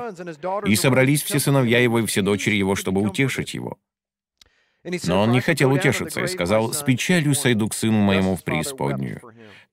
[0.72, 3.78] И собрались все сыновья его и все дочери его, чтобы утешить его.
[5.06, 9.22] Но он не хотел утешиться и сказал, «С печалью сойду к сыну моему в преисподнюю».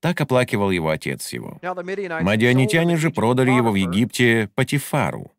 [0.01, 1.61] Так оплакивал его отец его.
[2.23, 5.33] Мадианитяне же продали его в Египте Патифару,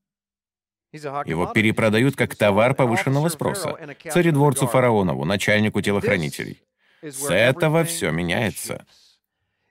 [0.93, 3.77] его перепродают как товар повышенного спроса,
[4.11, 6.61] царедворцу фараонову, начальнику телохранителей.
[7.01, 8.85] С этого все меняется.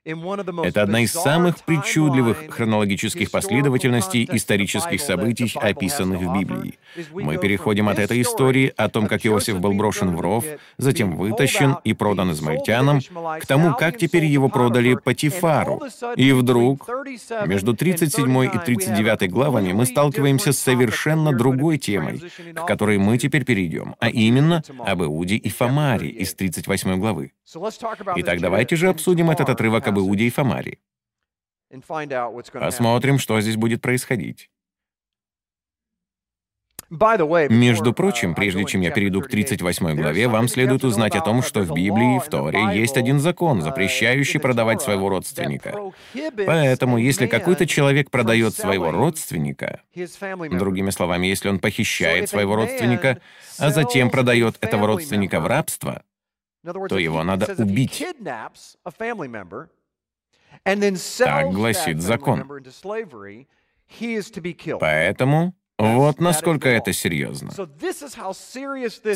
[0.03, 6.79] Это одна из самых причудливых хронологических последовательностей исторических событий, описанных в Библии.
[7.13, 10.43] Мы переходим от этой истории о том, как Иосиф был брошен в ров,
[10.79, 13.01] затем вытащен и продан измаильтянам,
[13.39, 15.81] к тому, как теперь его продали Патифару.
[16.15, 16.89] И вдруг,
[17.45, 22.23] между 37 и 39 главами мы сталкиваемся с совершенно другой темой,
[22.55, 27.33] к которой мы теперь перейдем, а именно об Иуде и Фомаре из 38 главы.
[28.15, 30.77] Итак, давайте же обсудим этот отрывок об Иуде и Фомаре.
[32.53, 34.49] Посмотрим, что здесь будет происходить.
[36.91, 41.41] Между прочим, uh, прежде чем я перейду к 38 главе, вам следует узнать о том,
[41.41, 45.73] что в Библии и в Торе есть один закон, uh, запрещающий продавать своего родственника.
[46.45, 49.83] Поэтому, если какой-то человек продает своего родственника,
[50.35, 53.21] другими словами, если он похищает своего родственника,
[53.57, 56.03] а затем продает этого родственника в рабство,
[56.89, 58.03] то его надо убить.
[60.63, 62.49] Так гласит закон.
[64.79, 67.51] Поэтому вот насколько это серьезно.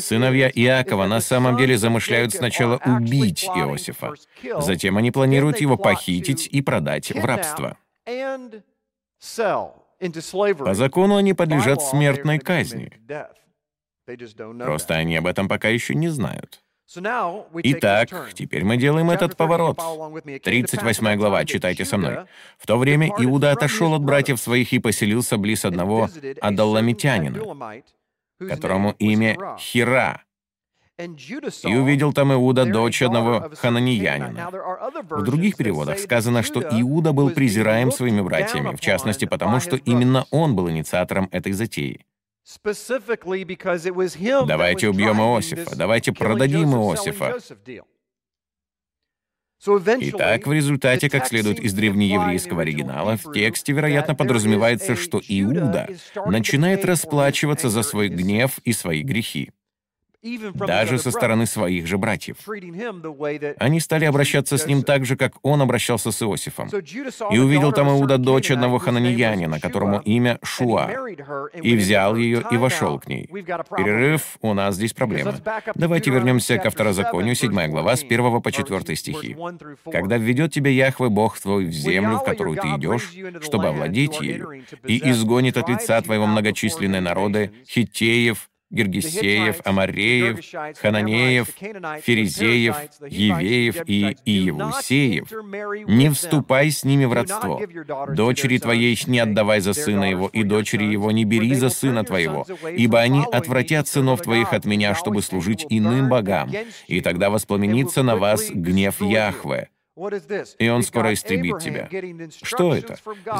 [0.00, 4.14] Сыновья Иакова на самом деле замышляют сначала убить Иосифа,
[4.60, 7.78] затем они планируют его похитить и продать в рабство.
[10.58, 12.92] По закону они подлежат смертной казни.
[14.64, 16.62] Просто они об этом пока еще не знают.
[17.64, 19.78] Итак, теперь мы делаем этот поворот.
[20.42, 22.18] 38 глава, читайте со мной.
[22.58, 26.08] «В то время Иуда отошел от братьев своих и поселился близ одного
[26.40, 27.82] Адалламитянина,
[28.38, 30.22] которому имя Хира,
[30.98, 34.50] и увидел там Иуда, дочь одного хананиянина.
[35.10, 40.24] В других переводах сказано, что Иуда был презираем своими братьями, в частности потому, что именно
[40.30, 42.06] он был инициатором этой затеи.
[44.46, 47.38] Давайте убьем Иосифа, давайте продадим Иосифа.
[50.00, 55.88] Итак, в результате, как следует из древнееврейского оригинала, в тексте, вероятно, подразумевается, что Иуда
[56.26, 59.50] начинает расплачиваться за свой гнев и свои грехи
[60.54, 62.36] даже со стороны своих же братьев.
[63.58, 66.68] Они стали обращаться с ним так же, как он обращался с Иосифом.
[67.30, 70.90] И увидел там Иуда дочь одного хананиянина, которому имя Шуа,
[71.62, 73.26] и взял ее и вошел к ней.
[73.26, 75.34] Перерыв, у нас здесь проблема.
[75.74, 79.36] Давайте вернемся ко второзаконию, 7 глава, с 1 по 4 стихи.
[79.90, 83.12] «Когда введет тебя Яхве, Бог твой, в землю, в которую ты идешь,
[83.42, 90.40] чтобы овладеть ею, и изгонит от лица твоего многочисленные народы, хиттеев, Гергесеев, Амареев,
[90.80, 91.48] Хананеев,
[92.02, 92.76] Ферезеев,
[93.08, 95.30] Евеев и Иевусеев,
[95.88, 97.62] не вступай с ними в родство.
[98.08, 102.46] Дочери твоей не отдавай за сына его, и дочери его не бери за сына твоего,
[102.76, 106.50] ибо они отвратят сынов твоих от меня, чтобы служить иным богам,
[106.88, 109.68] и тогда воспламенится на вас гнев Яхве,
[110.58, 111.88] и он скоро истребит тебя.
[112.42, 112.96] Что это?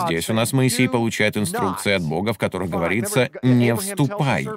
[0.06, 4.48] Здесь у нас Моисей получает инструкции от Бога, в которых говорится «не вступай».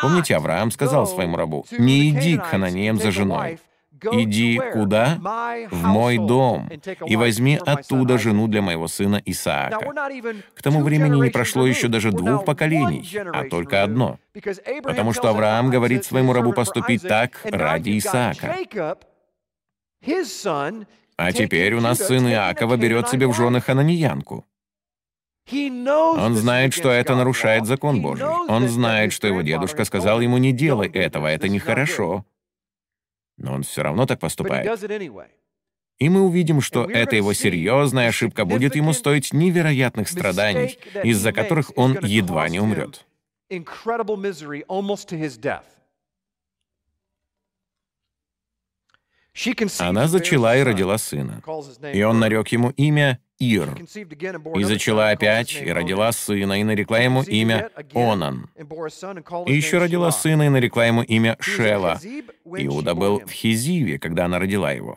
[0.00, 3.58] Помните, Авраам сказал своему рабу «не иди к хананеям за женой».
[4.12, 5.18] «Иди куда?
[5.72, 6.70] В мой дом,
[7.04, 9.92] и возьми оттуда жену для моего сына Исаака».
[10.54, 14.20] К тому времени не прошло еще даже двух поколений, а только одно.
[14.84, 18.56] Потому что Авраам говорит своему рабу поступить так ради Исаака.
[21.18, 24.46] А теперь у нас сын Иакова берет себе в жены хананьянку.
[25.50, 28.26] Он знает, что это нарушает закон Божий.
[28.26, 32.24] Он знает, что его дедушка сказал ему «не делай этого, это нехорошо».
[33.36, 34.80] Но он все равно так поступает.
[35.98, 41.72] И мы увидим, что эта его серьезная ошибка будет ему стоить невероятных страданий, из-за которых
[41.76, 43.04] он едва не умрет.
[49.78, 51.42] Она зачала и родила сына,
[51.92, 53.78] и он нарек ему имя Ир,
[54.56, 58.50] и зачала опять, и родила сына, и нарекла ему имя Онан.
[59.46, 62.00] И еще родила сына, и нарекла ему имя Шела.
[62.44, 64.96] Иуда был в Хизиве, когда она родила его.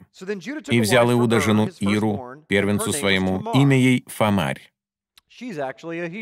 [0.69, 4.71] И взял Иуда жену Иру, первенцу своему, имя ей Фамарь.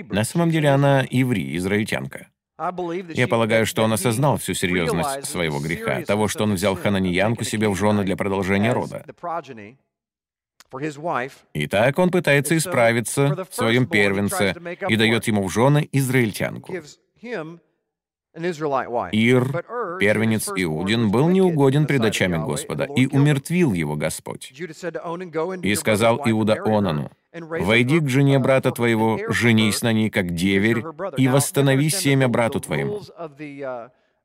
[0.10, 2.28] На самом деле она еврей, израильтянка.
[3.14, 7.70] Я полагаю, что он осознал всю серьезность своего греха, того, что он взял хананьянку себе
[7.70, 9.06] в жены для продолжения рода.
[11.54, 14.56] Итак, он пытается исправиться в своем первенце
[14.88, 16.74] и дает ему в жены израильтянку.
[19.12, 19.66] Ир,
[20.00, 24.54] первенец Иудин, был неугоден пред очами Господа, и умертвил его Господь.
[25.64, 30.84] И сказал Иуда Онану, «Войди к жене брата твоего, женись на ней, как деверь,
[31.18, 33.02] и восстанови семя брату твоему».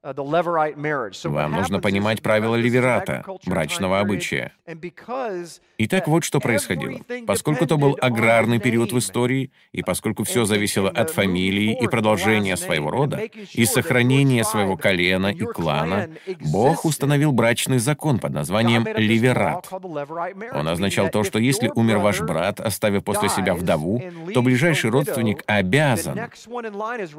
[0.04, 4.52] Uh, Вам нужно понимать правила ливерата, брачного обычая.
[5.78, 7.00] Итак, вот что происходило.
[7.26, 12.58] Поскольку то был аграрный период в истории, и поскольку все зависело от фамилии и продолжения
[12.58, 13.16] своего рода,
[13.54, 16.10] и сохранения своего колена и клана,
[16.52, 19.72] Бог установил брачный закон под названием ливерат.
[20.52, 24.02] Он означал то, что если умер ваш брат, оставив после себя вдову,
[24.34, 26.28] то ближайший родственник обязан,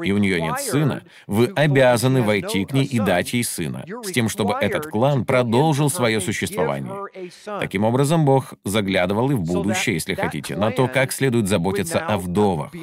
[0.03, 4.11] и у нее нет сына, вы обязаны войти к ней и дать ей сына, с
[4.11, 6.93] тем, чтобы этот клан продолжил свое существование.
[7.59, 12.17] Таким образом, Бог заглядывал и в будущее, если хотите, на то, как следует заботиться о
[12.17, 12.73] вдовах.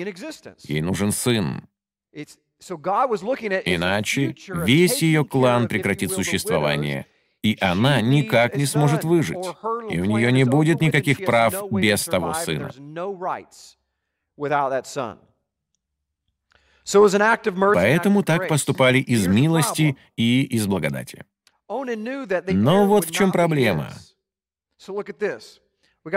[0.63, 1.63] Ей нужен сын.
[3.65, 7.07] Иначе весь ее клан прекратит существование,
[7.43, 9.45] и она никак не сможет выжить,
[9.91, 12.71] и у нее не будет никаких прав без того сына.
[17.75, 21.25] Поэтому так поступали из милости и из благодати.
[21.69, 23.93] Но вот в чем проблема.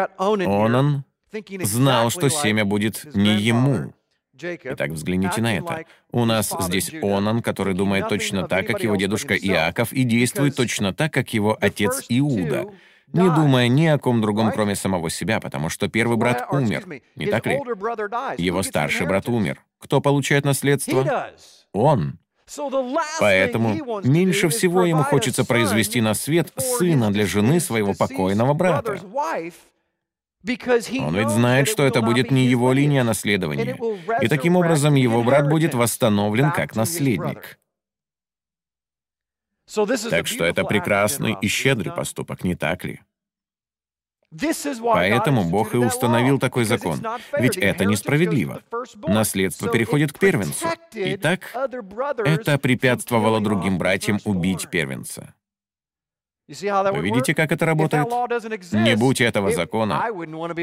[0.07, 1.03] Онан
[1.63, 3.93] знал, что семя будет не ему.
[4.37, 5.85] Итак, взгляните на это.
[6.11, 10.93] У нас здесь Онан, который думает точно так, как его дедушка Иаков, и действует точно
[10.93, 12.65] так, как его отец Иуда
[13.13, 17.27] не думая ни о ком другом, кроме самого себя, потому что первый брат умер, не
[17.27, 17.55] так ли?
[18.37, 19.63] Его старший брат умер.
[19.85, 21.29] Кто получает наследство?
[21.71, 22.17] Он.
[23.19, 28.99] Поэтому меньше всего ему хочется произвести на свет сына для жены своего покойного брата.
[30.43, 33.77] Он ведь знает, что это будет не его линия наследования,
[34.21, 37.59] и таким образом его брат будет восстановлен как наследник.
[40.09, 43.01] Так что это прекрасный и щедрый поступок, не так ли?
[44.81, 46.99] Поэтому Бог и установил такой закон.
[47.37, 48.61] Ведь это несправедливо.
[49.07, 50.67] Наследство переходит к первенцу.
[50.93, 51.51] Итак,
[52.25, 55.33] это препятствовало другим братьям убить первенца.
[56.47, 58.05] Вы видите, как это работает?
[58.71, 60.05] Не будь этого закона,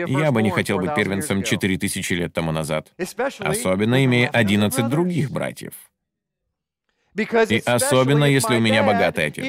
[0.07, 2.93] я бы не хотел быть первенцем 4000 лет тому назад,
[3.41, 5.73] особенно имея 11 других братьев.
[7.15, 9.45] И особенно, если у меня богатый отец.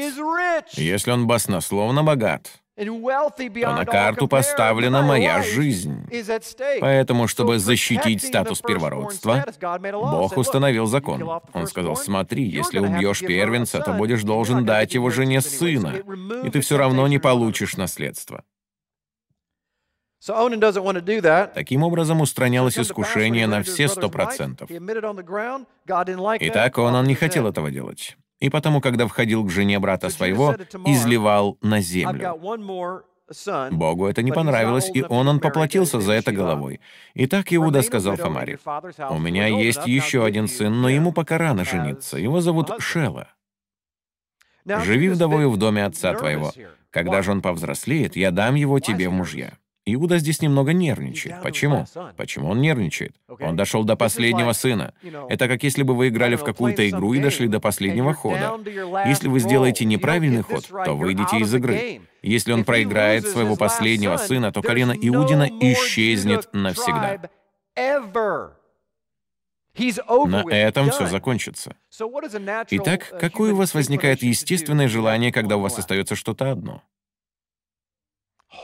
[0.73, 6.07] Если он баснословно богат, то на карту поставлена моя жизнь.
[6.81, 9.45] Поэтому, чтобы защитить статус первородства,
[9.91, 11.41] Бог установил закон.
[11.53, 16.01] Он сказал, смотри, если убьешь первенца, то будешь должен дать его жене сына,
[16.43, 18.43] и ты все равно не получишь наследство.
[21.53, 24.69] Таким образом устранялось искушение на все сто процентов.
[26.39, 31.57] Итак, Онан не хотел этого делать и потому, когда входил к жене брата своего, изливал
[31.61, 32.37] на землю.
[33.71, 36.81] Богу это не понравилось, и он, он поплатился за это головой.
[37.13, 38.59] Итак, Иуда сказал Фомаре,
[39.09, 42.17] «У меня есть еще один сын, но ему пока рано жениться.
[42.17, 43.29] Его зовут Шела.
[44.65, 46.51] Живи вдовою в доме отца твоего.
[46.89, 49.57] Когда же он повзрослеет, я дам его тебе в мужья».
[49.85, 51.41] Иуда здесь немного нервничает.
[51.41, 51.85] Почему?
[52.15, 53.15] Почему он нервничает?
[53.27, 54.93] Он дошел до последнего сына.
[55.29, 58.57] Это как если бы вы играли в какую-то игру и дошли до последнего хода.
[59.05, 62.01] Если вы сделаете неправильный ход, то выйдете из игры.
[62.21, 67.19] Если он проиграет своего последнего сына, то колено Иудина исчезнет навсегда.
[69.75, 71.75] На этом все закончится.
[72.69, 76.83] Итак, какое у вас возникает естественное желание, когда у вас остается что-то одно?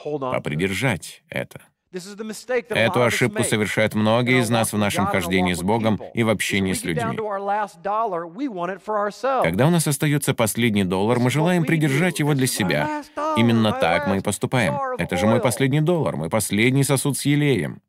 [0.04, 1.62] Попридержать это.
[1.92, 6.84] Эту ошибку совершают многие из нас в нашем хождении с Богом и в общении с
[6.84, 7.18] людьми.
[9.44, 13.04] Когда у нас остается последний доллар, мы желаем придержать его для себя.
[13.38, 14.76] Именно так мы и поступаем.
[15.00, 17.82] Это же мой последний доллар, мой последний сосуд с елеем.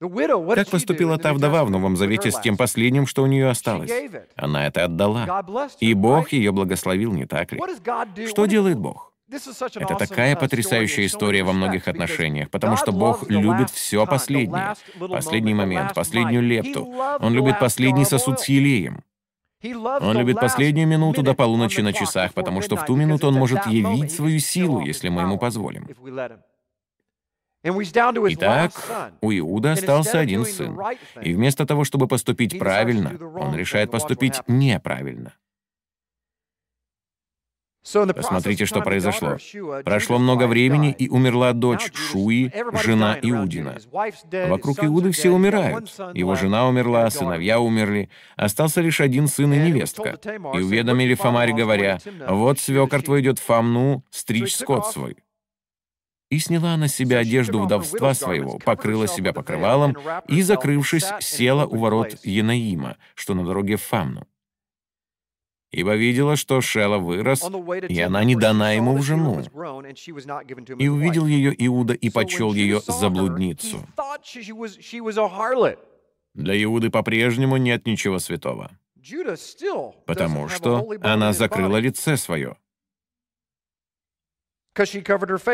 [0.00, 3.92] Как поступила та вдова в Новом Завете с тем последним, что у нее осталось?
[4.34, 5.44] Она это отдала.
[5.80, 7.60] И Бог ее благословил, не так ли?
[8.26, 9.09] Что делает Бог?
[9.76, 14.74] Это такая потрясающая история во многих отношениях, потому что Бог любит все последнее.
[14.98, 16.92] Последний момент, последнюю лепту.
[17.20, 19.02] Он любит последний сосуд с елеем.
[19.62, 23.66] Он любит последнюю минуту до полуночи на часах, потому что в ту минуту он может
[23.66, 25.86] явить свою силу, если мы ему позволим.
[27.62, 28.72] Итак,
[29.20, 30.78] у Иуда остался один сын.
[31.20, 35.34] И вместо того, чтобы поступить правильно, он решает поступить неправильно.
[37.82, 39.38] Посмотрите, что произошло.
[39.84, 42.52] Прошло много времени, и умерла дочь Шуи,
[42.82, 43.78] жена Иудина.
[44.48, 45.90] Вокруг Иуды все умирают.
[46.14, 48.10] Его жена умерла, сыновья умерли.
[48.36, 50.18] Остался лишь один сын и невестка.
[50.54, 55.16] И уведомили Фомаре, говоря, «Вот свекор твой идет в Фамну стричь скот свой».
[56.30, 59.96] И сняла на себя одежду вдовства своего, покрыла себя покрывалом
[60.28, 64.28] и, закрывшись, села у ворот Янаима, что на дороге в Фамну
[65.70, 67.42] ибо видела, что Шела вырос,
[67.88, 69.42] и она не дана ему в жену.
[70.78, 73.86] И увидел ее Иуда и почел ее за блудницу.
[76.34, 78.70] Для Иуды по-прежнему нет ничего святого,
[80.06, 82.56] потому что она закрыла лице свое.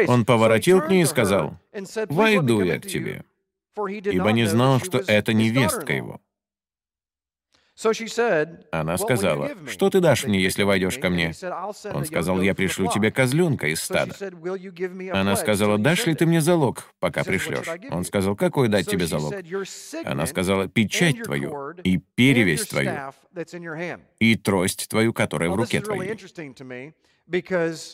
[0.09, 1.59] Он поворотил к ней и сказал,
[2.09, 3.25] «Войду я к тебе»,
[3.77, 6.21] ибо не знал, что это невестка его.
[8.71, 11.35] Она сказала, «Что ты дашь мне, если войдешь ко мне?»
[11.93, 14.15] Он сказал, «Я пришлю тебе козленка из стада».
[15.13, 19.35] Она сказала, «Дашь ли ты мне залог, пока пришлешь?» Он сказал, «Какой дать тебе залог?»
[20.05, 23.13] Она сказала, «Печать твою и перевесь твою
[24.21, 26.19] и трость твою, которая в руке твоей».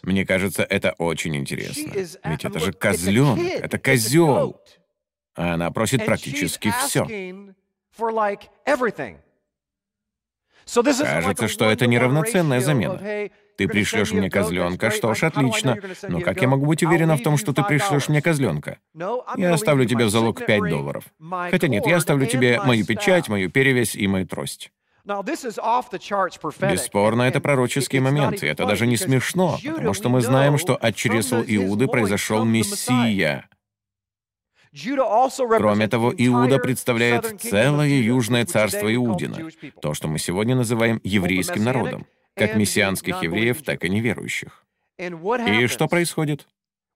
[0.03, 1.91] Мне кажется, это очень интересно.
[1.93, 4.61] Ведь это же козленок, это козел.
[5.35, 7.05] А она просит практически все.
[10.67, 13.31] Кажется, что это неравноценная замена.
[13.59, 15.77] Ты пришлешь мне козленка, что ж, отлично.
[16.09, 18.79] Но как я могу быть уверена в том, что ты пришлешь мне козленка?
[19.37, 21.05] Я оставлю тебе в залог 5 долларов.
[21.51, 24.73] Хотя нет, я оставлю тебе мою печать, мою перевесь и мою трость.
[25.05, 30.95] Бесспорно, это пророческий момент, и это даже не смешно, потому что мы знаем, что от
[30.95, 33.49] чресл Иуды произошел Мессия.
[34.75, 39.51] Кроме того, Иуда представляет целое южное царство Иудина,
[39.83, 44.65] то, что мы сегодня называем еврейским народом, как мессианских евреев, так и неверующих.
[44.99, 46.47] И что происходит?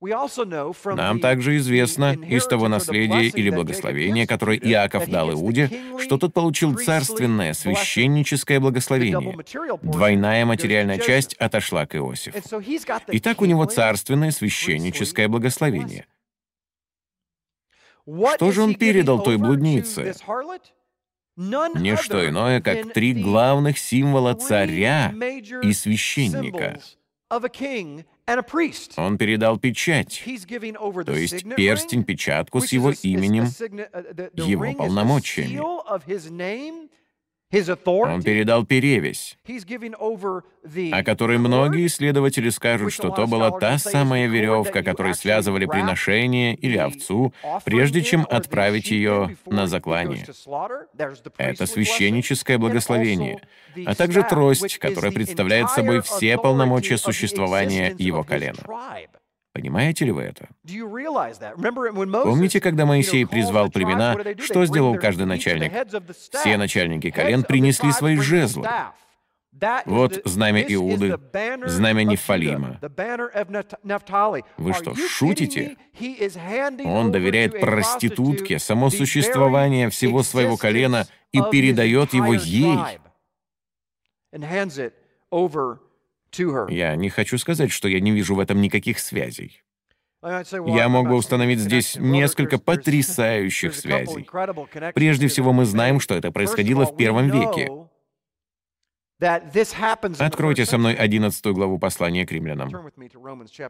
[0.01, 6.77] Нам также известно из того наследия или благословения, которое Иаков дал Иуде, что тот получил
[6.77, 9.37] царственное священническое благословение.
[9.83, 12.39] Двойная материальная часть отошла к Иосифу.
[13.09, 16.07] Итак, у него царственное священническое благословение.
[18.07, 20.15] Что же он передал той блуднице?
[21.37, 25.13] Не что иное, как три главных символа царя
[25.63, 26.81] и священника.
[28.97, 35.61] Он передал печать, то есть перстень-печатку с его именем, uh, его полномочиями.
[37.53, 39.39] Он передал перевесь,
[40.93, 46.77] о которой многие исследователи скажут, что то была та самая веревка, которой связывали приношение или
[46.77, 47.33] овцу,
[47.65, 50.27] прежде чем отправить ее на заклание.
[51.39, 53.41] Это священническое благословение,
[53.87, 58.59] а также трость, которая представляет собой все полномочия существования его колена.
[59.57, 60.51] Понимаете ли вы это?
[62.25, 65.73] Помните, когда Моисей призвал племена, что сделал каждый начальник?
[66.31, 68.69] Все начальники колен принесли свои жезлы.
[69.87, 71.19] Вот знамя Иуды,
[71.65, 72.79] знамя Нефалима.
[74.59, 75.79] Вы что, шутите?
[76.85, 82.79] Он доверяет проститутке само существование всего своего колена и передает его ей.
[86.69, 89.63] Я не хочу сказать, что я не вижу в этом никаких связей.
[90.23, 94.29] Я мог бы установить здесь несколько потрясающих связей.
[94.95, 97.71] Прежде всего, мы знаем, что это происходило в первом веке.
[100.19, 102.91] Откройте со мной 11 главу послания к римлянам.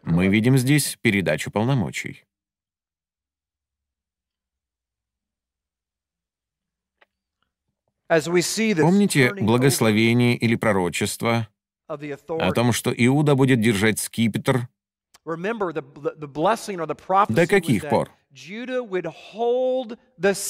[0.03, 2.25] Мы видим здесь передачу полномочий.
[8.09, 11.49] Помните благословение или пророчество
[11.89, 14.69] о том, что Иуда будет держать скипетр
[17.29, 18.11] до каких пор?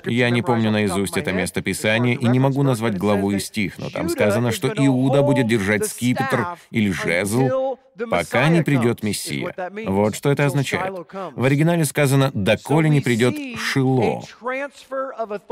[0.05, 3.89] Я не помню наизусть это место Писания и не могу назвать главу и стих, но
[3.89, 7.77] там сказано, что Иуда будет держать скипетр или жезл,
[8.09, 9.53] пока не придет Мессия.
[9.85, 10.93] Вот что это означает.
[11.35, 14.23] В оригинале сказано «доколе не придет Шило».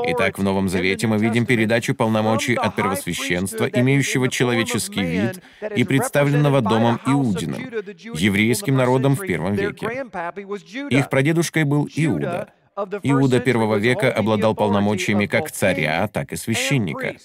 [0.06, 5.42] Итак, в Новом Завете мы видим передачу полномочий от первосвященства, имеющего человеческий вид
[5.76, 7.62] и представленного домом Иудиным,
[8.16, 10.06] еврейским народом в первом веке.
[10.90, 12.54] Их прадедушкой был Иуда.
[13.04, 17.16] Иуда первого века обладал полномочиями как царя, так и священника.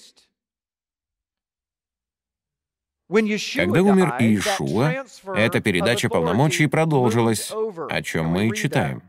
[3.09, 9.01] Когда умер Иешуа, эта передача полномочий продолжилась, о чем мы и читаем.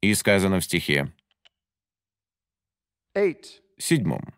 [0.00, 1.12] И сказано в стихе
[3.78, 4.34] седьмом.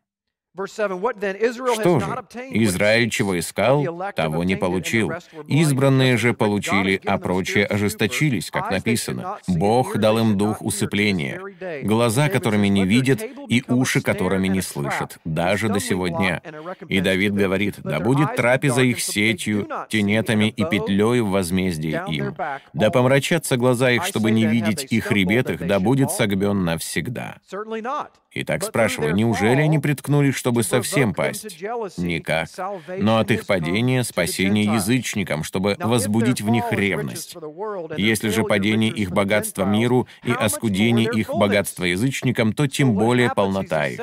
[0.55, 5.13] Что же, Израиль чего искал, того не получил.
[5.49, 9.39] Избранные же получили, а прочие ожесточились, как написано.
[9.49, 11.41] Бог дал им дух усыпления,
[11.83, 16.41] глаза, которыми не видят, и уши, которыми не слышат, даже до сего дня.
[16.89, 22.37] И Давид говорит, да будет трапеза их сетью, тенетами и петлей в возмездии им.
[22.73, 27.39] Да помрачатся глаза их, чтобы не видеть их хребет их, да будет согбен навсегда.
[28.37, 31.61] Итак, спрашиваю, неужели они приткнулись, чтобы совсем пасть?
[31.97, 32.49] Никак.
[32.99, 37.37] Но от их падения спасение язычникам, чтобы возбудить в них ревность.
[37.97, 43.87] Если же падение их богатства миру и оскудение их богатства язычникам, то тем более полнота
[43.87, 44.01] их.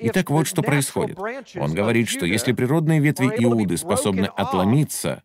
[0.00, 1.18] Итак, вот что происходит.
[1.56, 5.22] Он говорит, что если природные ветви Иуды способны отломиться,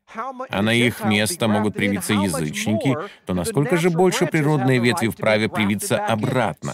[0.50, 2.96] а на их место могут привиться язычники,
[3.26, 6.74] то насколько же больше природные ветви вправе привиться обратно?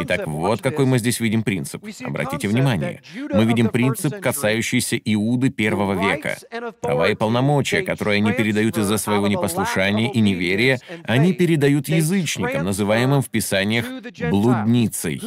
[0.00, 1.84] Итак, вот какой мы здесь видим принцип.
[2.04, 3.02] Обратите внимание.
[3.32, 6.38] Мы видим принцип, касающийся Иуды первого века.
[6.80, 13.22] Права и полномочия, которые они передают из-за своего непослушания и неверия, они передают язычникам, называемым
[13.22, 13.86] в Писаниях
[14.30, 15.20] блудницей.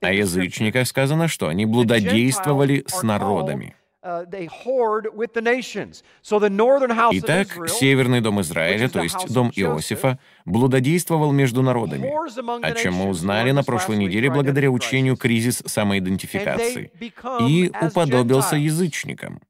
[0.00, 3.76] О язычниках сказано, что они блудодействовали с народами.
[4.02, 4.24] Uh,
[7.12, 12.12] Итак, Северный дом Израиля, то есть дом Иосифа, блудодействовал между народами,
[12.64, 16.92] о чем мы узнали на прошлой неделе благодаря учению «Кризис самоидентификации»,
[17.40, 19.40] и уподобился язычникам.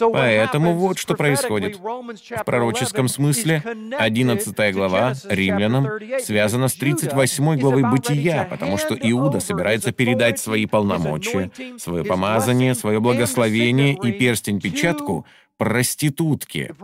[0.00, 1.78] Поэтому вот что происходит.
[1.78, 3.62] В пророческом смысле
[3.98, 5.88] 11 глава Римлянам
[6.20, 13.00] связана с 38 главой Бытия, потому что Иуда собирается передать свои полномочия, свое помазание, свое
[13.00, 15.26] благословение и перстень-печатку
[15.58, 16.74] проститутке,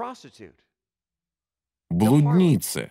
[1.91, 2.91] блуднице.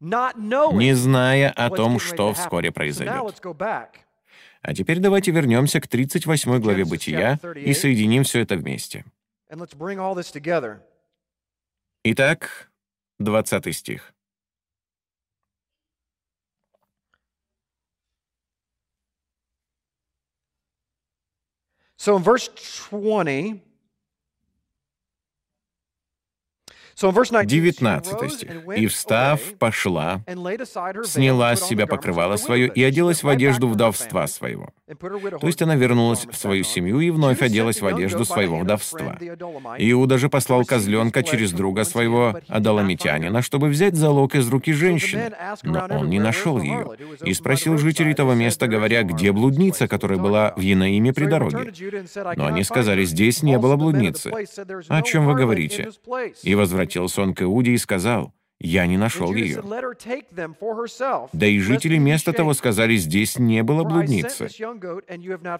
[0.00, 3.40] не зная о том, что вскоре произойдет.
[4.66, 9.04] А теперь давайте вернемся к 38 главе Бытия и соединим все это вместе.
[12.02, 12.68] Итак,
[13.20, 14.12] 20 стих.
[21.96, 22.50] So in verse
[22.90, 23.62] 20,
[27.44, 28.50] 19 стих.
[28.76, 30.22] «И, встав, пошла,
[31.04, 34.70] сняла с себя покрывало свое и оделась в одежду вдовства своего».
[34.86, 39.18] То есть она вернулась в свою семью и вновь оделась в одежду своего вдовства.
[39.78, 45.30] Иуда же послал козленка через друга своего Адаламитянина, чтобы взять залог из руки женщины,
[45.62, 46.90] но он не нашел ее,
[47.24, 51.72] и спросил жителей того места, говоря, где блудница, которая была в Янаиме при дороге.
[52.36, 54.32] Но они сказали, здесь не было блудницы.
[54.88, 55.90] О чем вы говорите?
[56.42, 59.62] И возвратились обратился он к Иуде и сказал, «Я не нашел ее».
[61.32, 64.46] Да и жители места того сказали, «Здесь не было блудницы».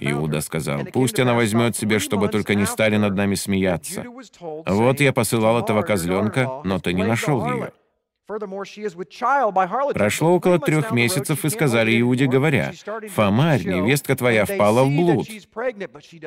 [0.01, 4.05] Иуда сказал, «Пусть она возьмет себе, чтобы только не стали над нами смеяться.
[4.38, 7.72] Вот я посылал этого козленка, но ты не нашел ее».
[9.95, 12.72] Прошло около трех месяцев, и сказали Иуде, говоря,
[13.14, 15.29] «Фомарь, невестка твоя, впала в блуд».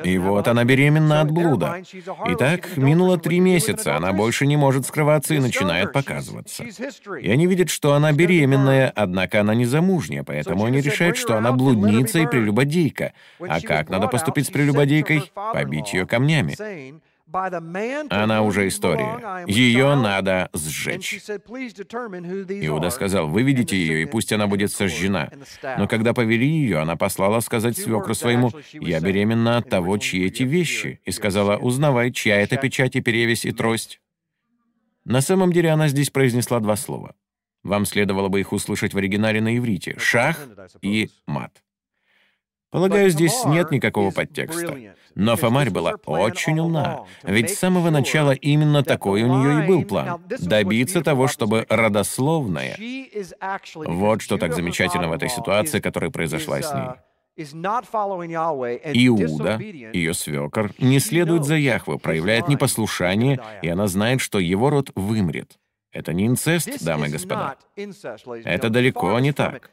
[0.04, 1.82] И вот она беременна от блуда.
[2.26, 6.64] Итак, минуло три месяца, она больше не может скрываться и начинает показываться.
[6.64, 11.52] И они видят, что она беременная, однако она не замужняя, поэтому они решают, что она
[11.52, 13.12] блудница и прелюбодейка.
[13.40, 15.30] А как надо поступить с прелюбодейкой?
[15.34, 16.56] Побить ее камнями.
[18.10, 19.44] Она уже история.
[19.46, 21.20] Ее надо сжечь.
[22.66, 25.30] Иуда сказал, выведите ее, и пусть она будет сожжена.
[25.78, 30.42] Но когда повели ее, она послала сказать свекру своему, «Я беременна от того, чьи эти
[30.42, 34.00] вещи», и сказала, «Узнавай, чья это печать и перевесь и трость».
[35.04, 37.14] На самом деле она здесь произнесла два слова.
[37.62, 40.38] Вам следовало бы их услышать в оригинале на иврите— «шах»
[40.82, 41.62] и «мат».
[42.70, 44.78] Полагаю, здесь нет никакого подтекста.
[45.20, 49.84] Но Фомарь была очень умна, ведь с самого начала именно такой у нее и был
[49.84, 52.78] план— добиться того, чтобы родословная...
[53.74, 57.44] Вот что так замечательно в этой ситуации, которая произошла с ней.
[58.94, 59.58] Иуда,
[59.92, 65.58] ее свекор, не следует за Яхве, проявляет непослушание, и она знает, что его род вымрет.
[65.92, 67.56] Это не инцест, дамы и господа.
[68.44, 69.70] Это далеко не так.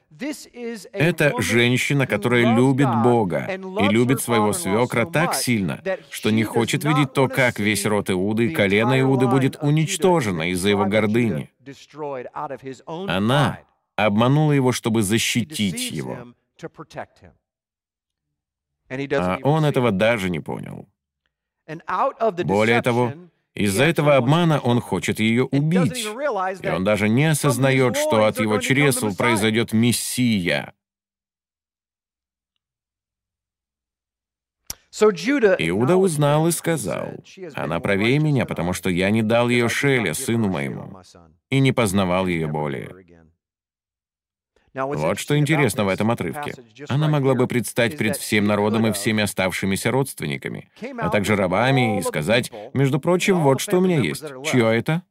[0.91, 7.13] Это женщина, которая любит Бога и любит своего свекра так сильно, что не хочет видеть
[7.13, 11.51] то, как весь род Иуды и колено Иуды будет уничтожено из-за его гордыни.
[12.87, 13.59] Она
[13.95, 16.33] обманула его, чтобы защитить его.
[18.89, 20.87] А он этого даже не понял.
[22.45, 23.13] Более того,
[23.57, 26.07] из-за этого обмана он хочет ее убить.
[26.61, 30.73] И он даже не осознает, что от его чресл произойдет Мессия.
[35.59, 40.47] Иуда узнал и сказал, «Она правее меня, потому что я не дал ее Шеле, сыну
[40.47, 40.99] моему,
[41.51, 43.06] и не познавал ее более».
[44.85, 46.53] Вот что интересно в этом отрывке.
[46.87, 52.01] Она могла бы предстать пред всем народом и всеми оставшимися родственниками, а также рабами, и
[52.03, 54.23] сказать, между прочим, вот что у меня есть.
[54.45, 55.03] Чье это?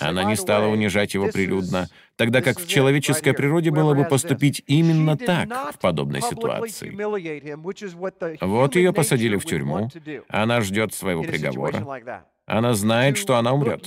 [0.00, 5.16] Она не стала унижать его прилюдно, тогда как в человеческой природе было бы поступить именно
[5.16, 6.90] так в подобной ситуации.
[8.40, 9.88] Вот ее посадили в тюрьму,
[10.28, 12.26] она ждет своего приговора.
[12.46, 13.86] Она знает, что она умрет.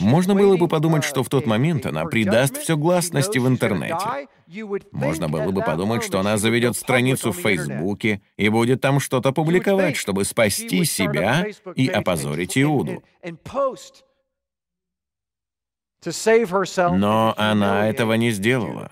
[0.00, 4.28] Можно было бы подумать, что в тот момент она придаст все гласности в интернете.
[4.90, 9.96] Можно было бы подумать, что она заведет страницу в Фейсбуке и будет там что-то публиковать,
[9.96, 11.46] чтобы спасти себя
[11.76, 13.04] и опозорить Иуду.
[16.90, 18.90] Но она этого не сделала.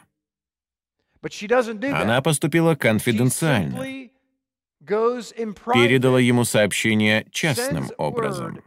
[1.93, 4.10] Она поступила конфиденциально
[4.85, 8.63] передала ему сообщение частным образом.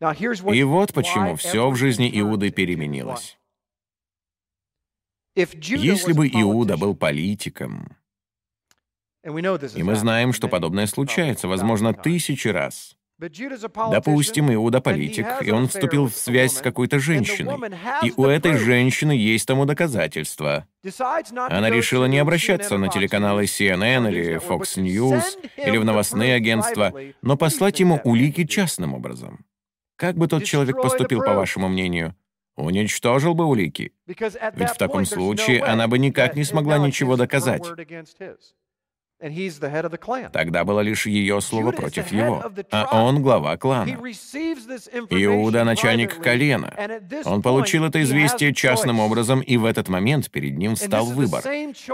[0.00, 3.38] И вот почему все в жизни Иуды переменилось.
[5.36, 7.96] Если бы Иуда был политиком,
[9.24, 16.08] и мы знаем, что подобное случается, возможно, тысячи раз, Допустим, Иуда политик, и он вступил
[16.08, 17.56] в связь с какой-то женщиной,
[18.02, 20.66] и у этой женщины есть тому доказательства.
[21.34, 25.22] Она решила не обращаться на телеканалы CNN или Fox News
[25.56, 26.92] или в новостные агентства,
[27.22, 29.44] но послать ему улики частным образом.
[29.96, 32.16] Как бы тот человек поступил, по вашему мнению?
[32.56, 33.92] Уничтожил бы улики.
[34.06, 37.62] Ведь в таком случае она бы никак не смогла ничего доказать.
[40.32, 43.90] Тогда было лишь ее слово против его, а он глава клана.
[45.10, 46.74] Иуда— начальник колена.
[47.24, 51.42] Он получил это известие частным образом, и в этот момент перед ним встал выбор.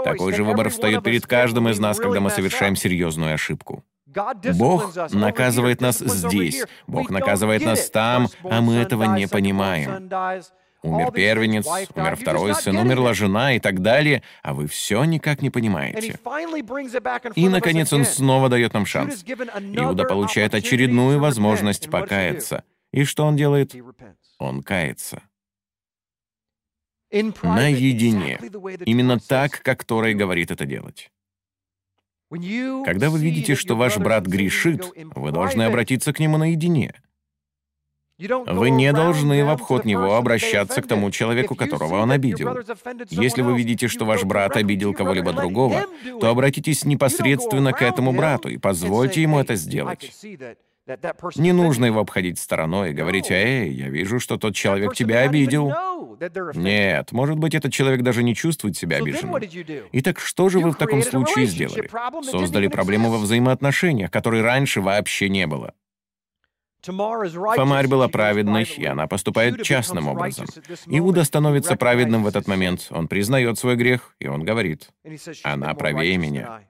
[0.03, 3.83] Такой же выбор встает перед каждым из нас, когда мы совершаем серьезную ошибку.
[4.55, 10.09] Бог наказывает нас здесь, Бог наказывает нас там, а мы этого не понимаем.
[10.83, 11.65] Умер первенец,
[11.95, 16.19] умер второй сын, умерла жена и так далее, а вы все никак не понимаете.
[17.35, 19.23] И, наконец, он снова дает нам шанс.
[19.23, 22.63] Иуда получает очередную возможность покаяться.
[22.91, 23.75] И что он делает?
[24.39, 25.21] Он кается.
[27.11, 28.39] Наедине.
[28.85, 31.11] Именно так, как Торой говорит это делать.
[32.31, 36.95] Когда вы видите, что ваш брат грешит, вы должны обратиться к нему наедине.
[38.47, 42.57] Вы не должны в обход него обращаться к тому человеку, которого он обидел.
[43.09, 45.85] Если вы видите, что ваш брат обидел кого-либо другого,
[46.19, 50.11] то обратитесь непосредственно к этому брату и позвольте ему это сделать.
[51.35, 55.71] Не нужно его обходить стороной и говорить, «Эй, я вижу, что тот человек тебя обидел».
[56.55, 59.41] Нет, может быть, этот человек даже не чувствует себя обиженным.
[59.91, 61.89] Итак, что же вы в таком случае сделали?
[62.23, 65.73] Создали проблему во взаимоотношениях, которой раньше вообще не было.
[66.83, 70.47] Фомарь была праведной, и она поступает частным образом.
[70.87, 74.89] Иуда становится праведным в этот момент, он признает свой грех, и он говорит,
[75.43, 76.61] «Она правее меня».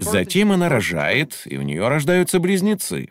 [0.00, 3.08] Затем она рожает, и у нее рождаются близнецы.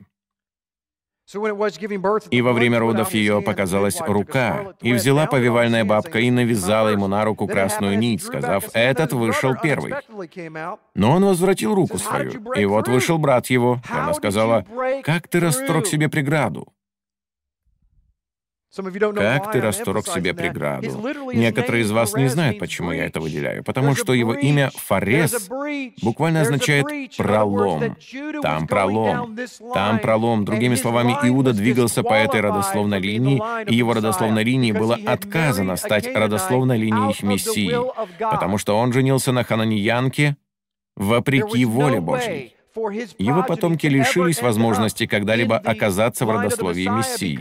[2.30, 7.24] И во время родов ее показалась рука, и взяла повивальная бабка и навязала ему на
[7.24, 9.94] руку красную нить, сказав, «Этот вышел первый».
[10.96, 13.82] Но он возвратил руку свою, и вот вышел брат его.
[13.90, 14.66] И она сказала,
[15.04, 16.68] «Как ты расторг себе преграду?»
[18.74, 20.88] Как ты расторг себе преграду?
[21.34, 23.64] Некоторые из вас не знают, почему я это выделяю.
[23.64, 25.50] Потому что его имя Фарес
[26.02, 26.86] буквально означает
[27.18, 27.98] «пролом».
[28.42, 29.38] Там пролом.
[29.74, 30.46] Там пролом.
[30.46, 36.08] Другими словами, Иуда двигался по этой родословной линии, и его родословной линии было отказано стать
[36.14, 37.76] родословной линией их Мессии,
[38.20, 40.38] потому что он женился на Хананиянке
[40.96, 42.56] вопреки воле Божьей.
[43.18, 47.40] Его потомки лишились возможности когда-либо оказаться в родословии Мессии,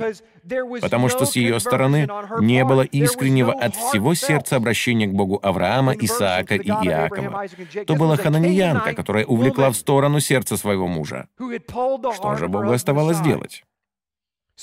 [0.81, 2.09] потому что с ее стороны
[2.41, 7.47] не было искреннего от всего сердца обращения к Богу Авраама, Исаака и Иакова.
[7.87, 11.29] То была хананиянка, которая увлекла в сторону сердце своего мужа.
[11.37, 13.65] Что же Богу оставалось делать?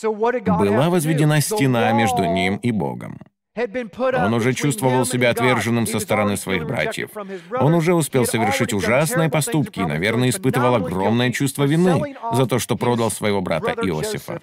[0.03, 3.19] Была возведена стена между ним и Богом.
[3.57, 7.09] Он уже чувствовал себя отверженным со стороны своих братьев.
[7.59, 12.75] Он уже успел совершить ужасные поступки и, наверное, испытывал огромное чувство вины за то, что
[12.75, 14.41] продал своего брата Иосифа.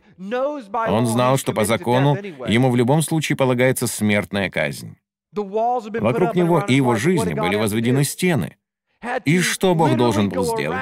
[0.89, 2.17] Он знал, что по закону
[2.49, 4.97] ему в любом случае полагается смертная казнь.
[5.33, 8.57] Вокруг него и его жизни были возведены стены—
[9.25, 10.81] и что Бог должен был сделать?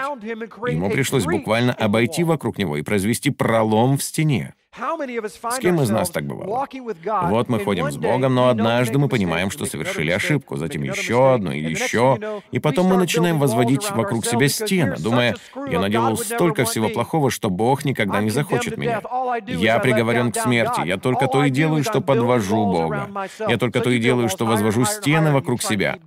[0.71, 4.55] Ему пришлось буквально обойти вокруг него и произвести пролом в стене.
[4.75, 6.67] С кем из нас так бывало?
[7.29, 11.53] Вот мы ходим с Богом, но однажды мы понимаем, что совершили ошибку, затем еще одну
[11.53, 15.37] и еще, и потом мы начинаем возводить вокруг себя стены, думая,
[15.69, 19.03] я наделал столько всего плохого, что Бог никогда не захочет меня.
[19.47, 23.11] Я приговорен к смерти, я только то и делаю, что подвожу Бога.
[23.47, 25.99] Я только то и делаю, что возвожу стены вокруг себя.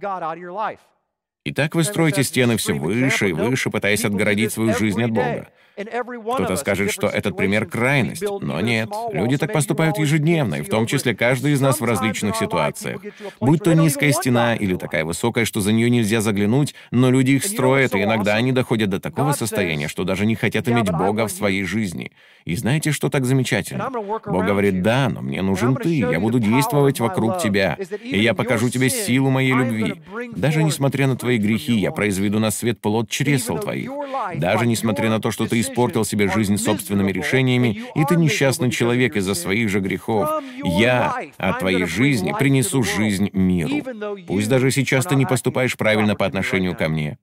[1.45, 5.47] И так вы строите стены все выше и выше, пытаясь отгородить свою жизнь от Бога.
[5.75, 8.89] Кто-то скажет, что этот пример крайность, но нет.
[9.11, 13.01] Люди так поступают ежедневно, и в том числе каждый из нас в различных ситуациях.
[13.41, 17.45] Будь то низкая стена или такая высокая, что за нее нельзя заглянуть, но люди их
[17.45, 21.31] строят, и иногда они доходят до такого состояния, что даже не хотят иметь Бога в
[21.31, 22.11] своей жизни.
[22.45, 23.89] И знаете, что так замечательно?
[23.89, 28.69] Бог говорит, да, но мне нужен ты, я буду действовать вокруг тебя, и я покажу
[28.69, 30.01] тебе силу моей любви.
[30.35, 33.91] Даже несмотря на твои грехи, я произведу на свет плод чресл твоих.
[34.35, 39.15] Даже несмотря на то, что ты испортил себе жизнь собственными решениями, и ты несчастный человек
[39.15, 40.43] из-за своих же грехов.
[40.63, 43.83] Я от твоей жизни принесу жизнь миру.
[44.27, 47.17] Пусть даже сейчас ты не поступаешь правильно по отношению ко мне».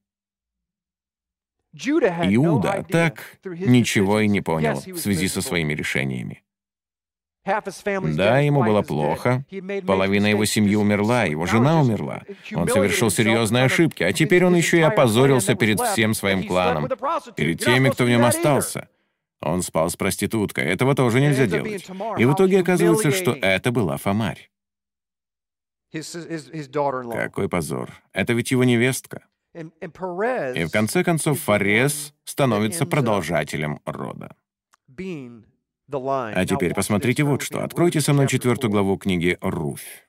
[1.74, 6.42] Иуда так ничего и не понял в связи со своими решениями.
[8.16, 9.44] Да, ему было плохо.
[9.86, 12.22] Половина его семьи умерла, его жена умерла.
[12.54, 16.88] Он совершил серьезные ошибки, а теперь он еще и опозорился перед всем своим кланом,
[17.36, 18.88] перед теми, кто в нем остался.
[19.40, 21.88] Он спал с проституткой, этого тоже нельзя делать.
[22.16, 24.50] И в итоге оказывается, что это была Фомарь.
[27.12, 27.90] Какой позор.
[28.12, 29.24] Это ведь его невестка.
[29.52, 34.34] И в конце концов Форес становится продолжателем рода.
[36.34, 37.62] А теперь посмотрите вот что.
[37.62, 40.08] Откройте со мной четвертую главу книги «Руфь».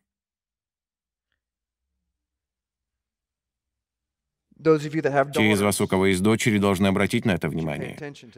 [5.34, 7.98] Те из вас, у кого есть дочери, должны обратить на это внимание.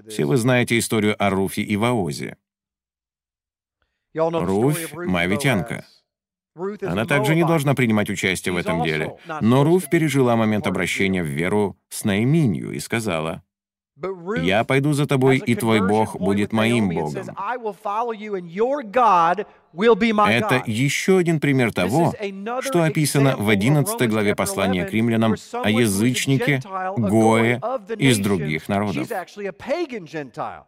[0.09, 2.37] Все вы знаете историю о Руфе и Ваозе.
[4.15, 5.85] Руфь— моавитянка.
[6.81, 9.17] Она также не должна принимать участие в этом деле.
[9.41, 13.43] Но Руф пережила момент обращения в веру с Наиминью и сказала,
[14.43, 17.25] «Я пойду за тобой, и твой Бог будет моим Богом».
[19.75, 22.13] Это еще один пример того,
[22.61, 26.61] что описано в 11 главе послания к римлянам о язычнике,
[26.97, 27.61] Гое
[27.97, 29.07] из других народов.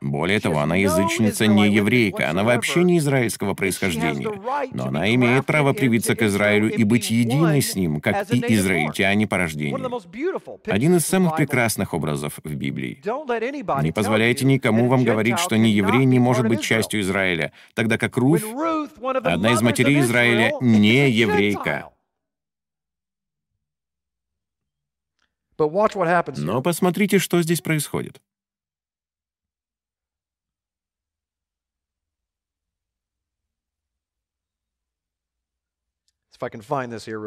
[0.02, 4.30] Более того, она язычница не еврейка, она вообще не израильского происхождения,
[4.74, 9.28] но она имеет право привиться к Израилю и быть единой с ним, как и израильтяне
[9.28, 9.90] по рождению.
[10.66, 13.02] Один из самых прекрасных образов в Библии.
[13.84, 18.18] Не позволяйте никому вам говорить, что не еврей не может быть частью Израиля, тогда как
[18.18, 18.44] Руф
[19.02, 21.92] Одна из матерей Израиля не еврейка.
[26.44, 28.22] Но посмотрите, что здесь происходит.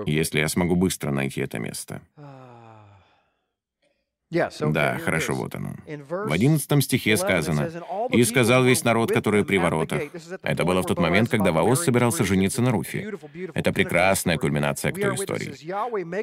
[0.06, 2.00] Если я смогу быстро найти это место.
[4.30, 5.74] Да, хорошо, вот оно.
[6.08, 7.68] В одиннадцатом стихе сказано,
[8.12, 10.02] «И сказал весь народ, который при воротах».
[10.42, 13.12] Это было в тот момент, когда Ваос собирался жениться на Руфе.
[13.54, 15.54] Это прекрасная кульминация к той истории.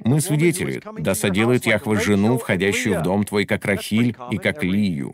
[0.08, 5.14] Мы свидетели, да соделает Яхве жену, входящую в дом твой, как Рахиль и как Лию.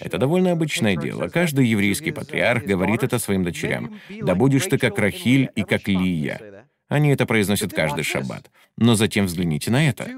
[0.00, 1.28] Это довольно обычное дело.
[1.28, 4.00] Каждый еврейский патриарх говорит это своим дочерям.
[4.22, 6.59] «Да будешь ты как Рахиль и как Лия».
[6.90, 8.50] Они это произносят каждый шаббат.
[8.76, 10.08] Но затем взгляните на это.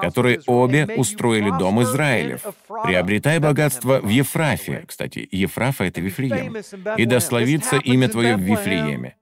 [0.00, 2.42] Которые обе устроили дом Израилев,
[2.82, 4.84] приобретая богатство в Ефрафе.
[4.86, 6.56] Кстати, Ефрафа— это Вифлеем.
[6.96, 9.14] И да славится имя твое в Вифлееме.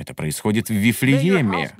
[0.00, 1.72] Это происходит в Вифлееме.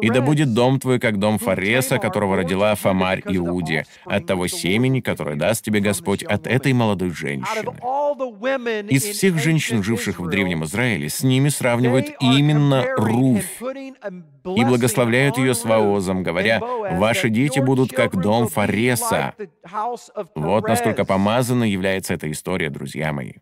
[0.00, 5.00] «И да будет дом твой, как дом Фареса, которого родила Фомарь Иуде, от того семени,
[5.00, 7.76] которое даст тебе Господь от этой молодой женщины».
[8.90, 15.54] Из всех женщин, живших в Древнем Израиле, с ними сравнивают именно Руфь и благословляют ее
[15.54, 19.34] с Ваозом, говоря, «Ваши дети будут как дом Фареса».
[20.34, 23.34] Вот насколько помазанной является эта история, друзья мои.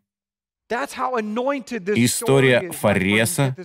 [1.97, 3.57] История Фареса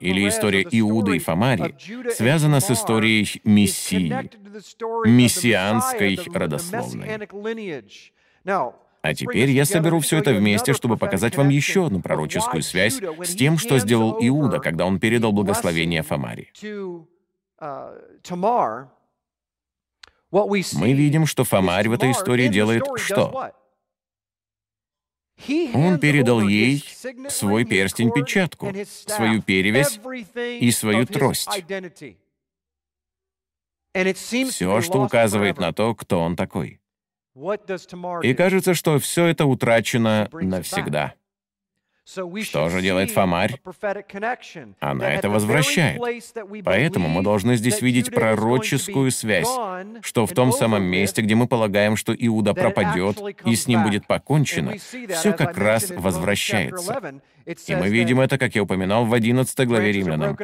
[0.00, 1.74] или история Иуды и Фамари
[2.12, 4.30] связана с историей Мессии,
[5.08, 7.18] мессианской родословной.
[9.00, 13.34] А теперь я соберу все это вместе, чтобы показать вам еще одну пророческую связь с
[13.34, 16.52] тем, что сделал Иуда, когда он передал благословение Фамари.
[17.60, 17.98] Uh,
[20.74, 23.52] Мы видим, что Фомарь в этой истории делает что?
[25.74, 26.84] Он передал ей
[27.28, 28.72] свой перстень-печатку,
[29.06, 30.00] свою перевязь
[30.60, 31.48] и свою трость.
[33.94, 36.80] Все, что указывает на то, кто он такой.
[38.22, 41.14] И кажется, что все это утрачено навсегда.
[42.42, 43.60] Что же делает Фомарь?
[44.80, 46.00] Она это возвращает.
[46.64, 49.48] Поэтому мы должны здесь видеть пророческую связь,
[50.00, 54.06] что в том самом месте, где мы полагаем, что Иуда пропадет и с ним будет
[54.06, 57.20] покончено, все как раз возвращается.
[57.66, 60.36] И мы видим это, как я упоминал, в 11 главе Римлянам.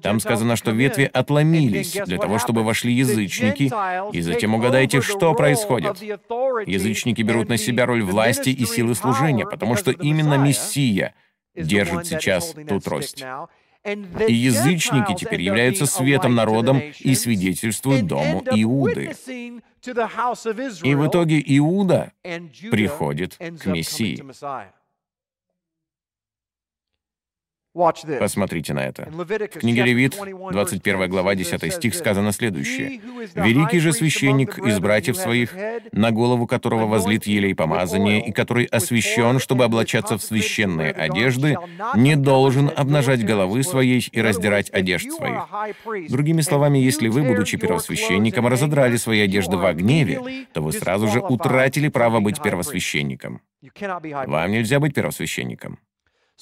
[0.00, 3.72] Там сказано, что ветви отломились для того, чтобы вошли язычники,
[4.14, 6.00] и затем угадайте, что происходит.
[6.00, 11.14] Язычники берут на себя роль власти и силы служения, потому что именно Мессия
[11.56, 13.24] держит сейчас ту трость.
[13.84, 19.12] И язычники теперь являются светом народом и свидетельствуют дому Иуды.
[20.84, 22.12] И в итоге Иуда
[22.70, 24.22] приходит к Мессии.
[27.74, 29.08] Посмотрите на это.
[29.10, 33.00] В книге Левит, 21 глава, 10 стих, сказано следующее.
[33.34, 35.54] «Великий же священник из братьев своих,
[35.92, 41.56] на голову которого возлит елей помазание, и который освящен, чтобы облачаться в священные одежды,
[41.94, 45.48] не должен обнажать головы своей и раздирать одежд своих».
[46.10, 51.20] Другими словами, если вы, будучи первосвященником, разодрали свои одежды в гневе, то вы сразу же
[51.20, 53.40] утратили право быть первосвященником.
[53.80, 55.78] Вам нельзя быть первосвященником.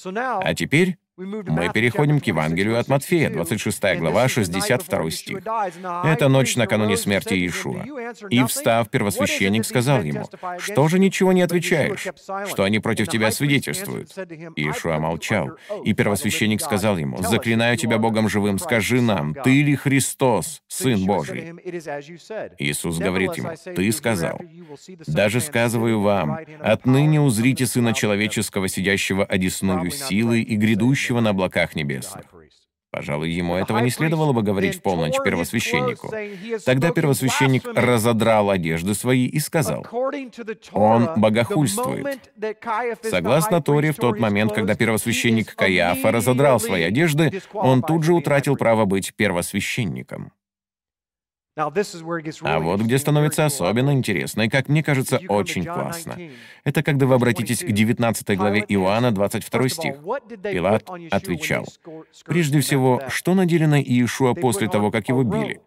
[0.05, 5.37] А теперь мы переходим к Евангелию от Матфея, 26 глава, 62 стих.
[6.03, 7.85] Это ночь накануне смерти Иешуа.
[8.29, 12.07] И, встав, первосвященник сказал ему, «Что же ничего не отвечаешь?
[12.49, 14.11] Что они против тебя свидетельствуют?»
[14.55, 15.51] Иешуа молчал.
[15.83, 21.53] И первосвященник сказал ему, «Заклинаю тебя Богом живым, скажи нам, ты ли Христос, Сын Божий?»
[22.57, 24.41] Иисус говорит ему, «Ты сказал,
[25.07, 32.25] даже сказываю вам, отныне узрите Сына Человеческого, сидящего одесную силы и грядущего на облаках небесных.
[32.91, 36.11] Пожалуй, ему этого не следовало бы говорить в полночь первосвященнику.
[36.65, 39.87] Тогда первосвященник разодрал одежды свои и сказал,
[40.73, 42.19] «Он богохульствует».
[43.01, 48.57] Согласно Торе, в тот момент, когда первосвященник Каиафа разодрал свои одежды, он тут же утратил
[48.57, 50.33] право быть первосвященником.
[51.55, 56.17] А вот где становится особенно интересно и, как мне кажется, очень классно.
[56.63, 59.95] Это когда вы обратитесь к 19 главе Иоанна, 22 стих.
[60.43, 61.65] Пилат отвечал,
[62.25, 65.61] «Прежде всего, что надели на Иешуа после того, как его били?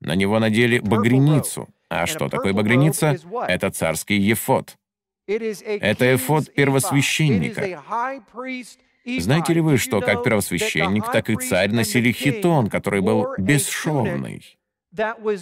[0.00, 1.68] На него надели багряницу.
[1.88, 3.16] А что такое багряница?
[3.48, 4.76] Это царский ефод.
[5.26, 7.82] Это эфод первосвященника.
[9.06, 14.59] Знаете ли вы, что как первосвященник, так и царь носили хитон, который был бесшовный?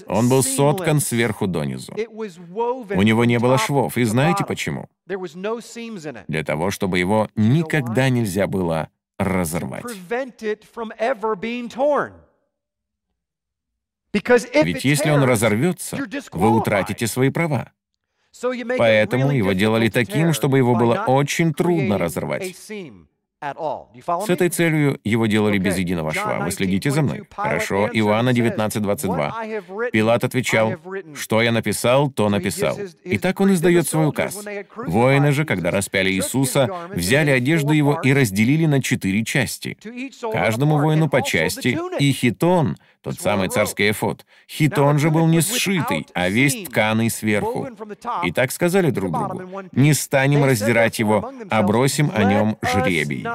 [0.07, 1.93] Он был соткан сверху донизу.
[1.93, 4.89] У него не было швов, и знаете почему?
[5.07, 8.89] Для того, чтобы его никогда нельзя было
[9.19, 9.85] разорвать.
[14.13, 15.99] Ведь если он разорвется,
[16.33, 17.73] вы утратите свои права.
[18.77, 22.55] Поэтому его делали таким, чтобы его было очень трудно разорвать.
[23.41, 26.41] С этой целью его делали без единого шва.
[26.41, 27.23] Вы следите за мной?
[27.31, 27.89] Хорошо.
[27.93, 29.91] Иоанна 19:22.
[29.93, 30.75] Пилат отвечал,
[31.15, 32.77] «Что я написал, то написал».
[33.05, 34.45] И так он издает свой указ.
[34.75, 39.79] Воины же, когда распяли Иисуса, взяли одежду его и разделили на четыре части.
[40.33, 44.27] Каждому воину по части, и хитон, тот самый царский эфот.
[44.49, 47.69] Хитон же был не сшитый, а весь тканый сверху.
[48.25, 53.27] И так сказали друг другу, «Не станем раздирать его, а бросим о нем жребий».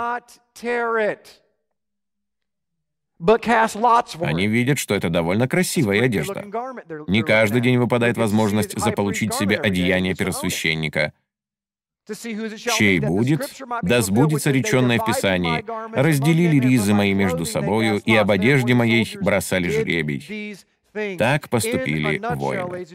[4.28, 6.46] Они видят, что это довольно красивая одежда.
[7.08, 11.14] Не каждый день выпадает возможность заполучить себе одеяние первосвященника.
[12.78, 13.42] Чей будет,
[13.82, 15.64] да сбудется реченное в Писании,
[15.96, 20.58] разделили ризы мои между собою, и об одежде моей бросали жребий.
[21.18, 22.86] Так поступили воины.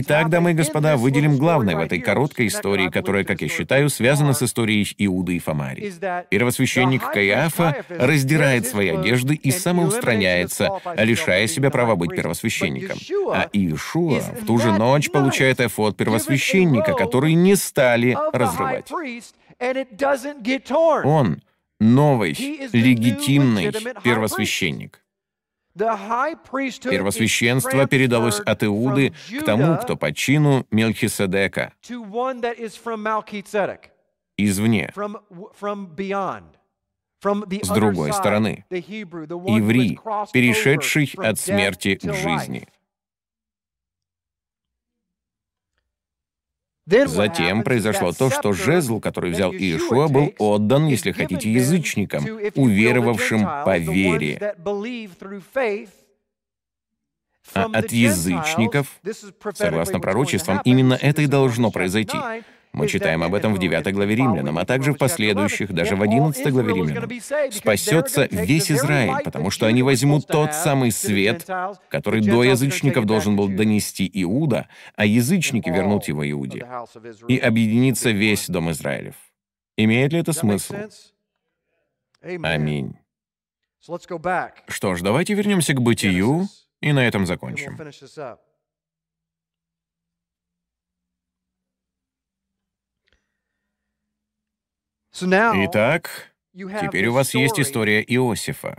[0.00, 4.34] Итак, дамы и господа, выделим главное в этой короткой истории, которая, как я считаю, связана
[4.34, 5.92] с историей Иуды и Фомари.
[6.28, 12.98] Первосвященник Каиафа раздирает свои одежды и самоустраняется, лишая себя права быть первосвященником.
[13.32, 18.90] А Иешуа в ту же ночь получает эфот первосвященника, который не стали разрывать.
[21.04, 21.42] Он
[21.80, 22.32] новый,
[22.72, 23.72] легитимный
[24.02, 25.00] первосвященник.
[26.90, 31.72] Первосвященство передалось от Иуды к тому, кто по чину Мелхиседека,
[34.36, 34.92] извне.
[37.20, 39.98] С другой стороны, еврей,
[40.32, 42.68] перешедший от смерти к жизни.
[46.88, 52.24] Затем произошло то, что жезл, который взял Иешуа, был отдан, если хотите, язычникам,
[52.54, 54.54] уверовавшим по вере.
[57.54, 59.00] А от язычников,
[59.54, 62.16] согласно пророчествам, именно это и должно произойти.
[62.78, 66.52] Мы читаем об этом в 9 главе Римлянам, а также в последующих, даже в 11
[66.52, 67.10] главе Римлянам.
[67.50, 71.44] Спасется весь Израиль, потому что они возьмут тот самый свет,
[71.88, 76.66] который до язычников должен был донести Иуда, а язычники вернут его Иуде.
[77.26, 79.16] И объединится весь дом Израилев.
[79.76, 80.76] Имеет ли это смысл?
[82.22, 82.96] Аминь.
[84.68, 86.46] Что ж, давайте вернемся к бытию
[86.80, 87.76] и на этом закончим.
[95.22, 98.76] Итак, Теперь у вас есть история Иосифа.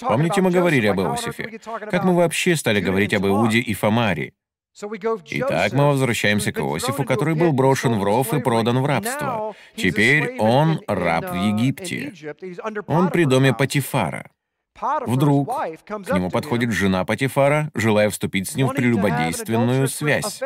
[0.00, 1.58] Помните, мы говорили об Иосифе?
[1.90, 4.34] Как мы вообще стали говорить об Иуде и Фомаре?
[4.78, 9.54] Итак, мы возвращаемся к Иосифу, который был брошен в ров и продан в рабство.
[9.74, 12.12] Теперь он раб в Египте.
[12.86, 14.30] Он при доме Патифара.
[15.06, 20.42] Вдруг к нему подходит жена Патифара, желая вступить с ним в прелюбодейственную связь.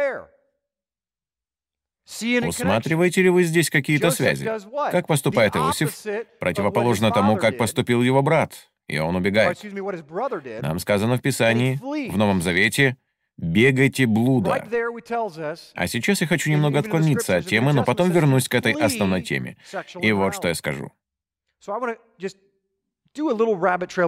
[2.46, 4.50] Усматриваете ли вы здесь какие-то связи?
[4.90, 5.96] Как поступает Иосиф?
[6.38, 9.58] Противоположно тому, как поступил его брат, и он убегает.
[10.62, 11.78] Нам сказано в Писании,
[12.10, 12.96] в Новом Завете,
[13.36, 14.66] «бегайте блуда».
[15.74, 19.56] А сейчас я хочу немного отклониться от темы, но потом вернусь к этой основной теме.
[20.00, 20.92] И вот что я скажу.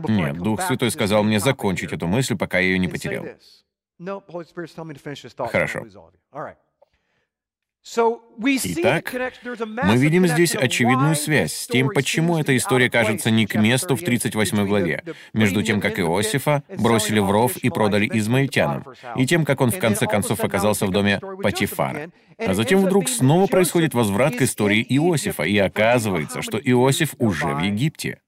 [0.09, 3.27] Нет, Дух Святой сказал мне закончить эту мысль, пока я ее не потерял.
[5.51, 5.87] Хорошо.
[7.85, 9.13] Итак,
[9.83, 14.01] мы видим здесь очевидную связь с тем, почему эта история кажется не к месту в
[14.01, 15.03] 38 главе,
[15.33, 18.85] между тем, как Иосифа бросили в ров и продали измаильтянам,
[19.17, 22.11] и тем, как он в конце концов оказался в доме Патифара.
[22.39, 27.63] А затем вдруг снова происходит возврат к истории Иосифа, и оказывается, что Иосиф уже в
[27.63, 28.21] Египте.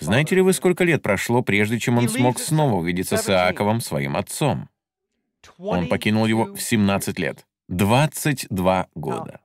[0.00, 4.16] Знаете ли вы, сколько лет прошло, прежде чем он смог снова увидеться с Иаковом, своим
[4.16, 4.68] отцом?
[5.58, 7.46] Он покинул его в 17 лет.
[7.68, 9.40] 22 года.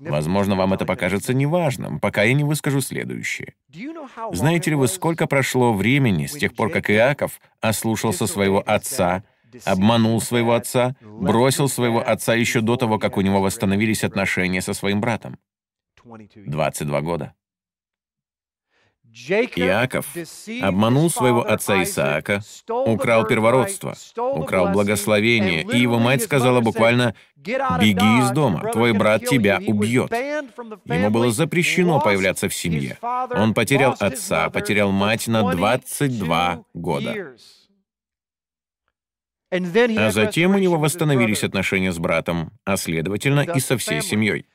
[0.00, 3.54] Возможно, вам это покажется неважным, пока я не выскажу следующее.
[4.32, 9.24] Знаете ли вы, сколько прошло времени с тех пор, как Иаков ослушался своего отца,
[9.64, 14.74] обманул своего отца, бросил своего отца еще до того, как у него восстановились отношения со
[14.74, 15.38] своим братом?
[16.04, 17.34] 22 года.
[19.56, 20.06] Иаков
[20.62, 28.30] обманул своего отца Исаака, украл первородство, украл благословение, и его мать сказала буквально «Беги из
[28.30, 30.12] дома, твой брат тебя убьет».
[30.12, 32.98] Ему было запрещено появляться в семье.
[33.02, 37.34] Он потерял отца, потерял мать на 22 года.
[39.50, 44.46] А затем у него восстановились отношения с братом, а следовательно и со всей семьей.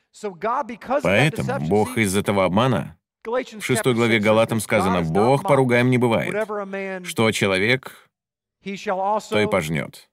[1.02, 6.34] Поэтому Бог из этого обмана в шестой главе Галатам сказано, «Бог поругаем не бывает,
[7.06, 8.08] что человек,
[8.64, 10.08] то и пожнет.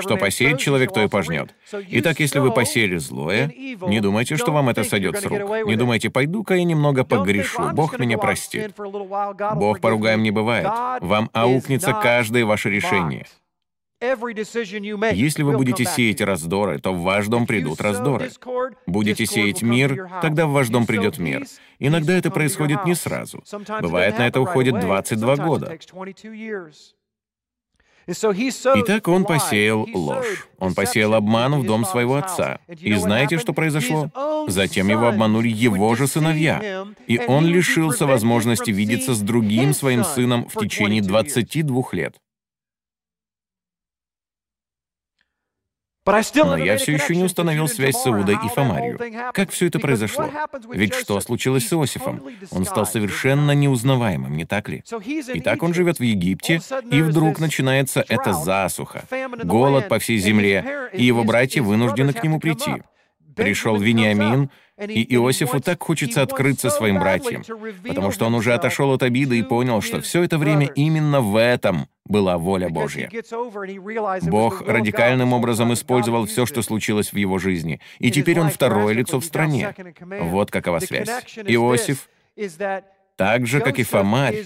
[0.00, 1.54] Что посеет человек, то и пожнет.
[1.88, 5.66] Итак, если вы посеяли злое, не думайте, что вам это сойдет с рук.
[5.66, 8.74] Не думайте, пойду-ка я немного погрешу, Бог меня простит.
[8.76, 10.66] Бог поругаем не бывает.
[11.00, 13.26] Вам аукнется каждое ваше решение.
[14.02, 18.30] Если вы будете сеять раздоры, то в ваш дом придут раздоры.
[18.86, 21.46] Будете сеять мир, тогда в ваш дом придет мир.
[21.78, 23.42] Иногда это происходит не сразу.
[23.80, 25.78] Бывает, на это уходит 22 года.
[28.06, 30.48] Итак, он посеял ложь.
[30.58, 32.58] Он посеял обман в дом своего отца.
[32.68, 34.10] И знаете, что произошло?
[34.48, 36.86] Затем его обманули его же сыновья.
[37.06, 42.16] И он лишился возможности видеться с другим своим сыном в течение 22 лет.
[46.04, 48.98] Но я все еще не установил связь с Иудой и Фомарию.
[49.32, 50.28] Как все это произошло?
[50.72, 52.22] Ведь что случилось с Иосифом?
[52.50, 54.82] Он стал совершенно неузнаваемым, не так ли?
[55.34, 59.04] Итак, он живет в Египте, и вдруг начинается эта засуха,
[59.44, 62.82] голод по всей земле, и его братья вынуждены к нему прийти.
[63.34, 67.42] Пришел Вениамин, и Иосифу так хочется открыться своим братьям,
[67.86, 71.36] потому что он уже отошел от обиды и понял, что все это время именно в
[71.36, 73.10] этом была воля Божья.
[74.22, 79.20] Бог радикальным образом использовал все, что случилось в его жизни, и теперь он второе лицо
[79.20, 79.74] в стране.
[80.20, 81.08] Вот какова связь.
[81.46, 82.08] Иосиф
[83.16, 84.44] так же, как и Фомарь,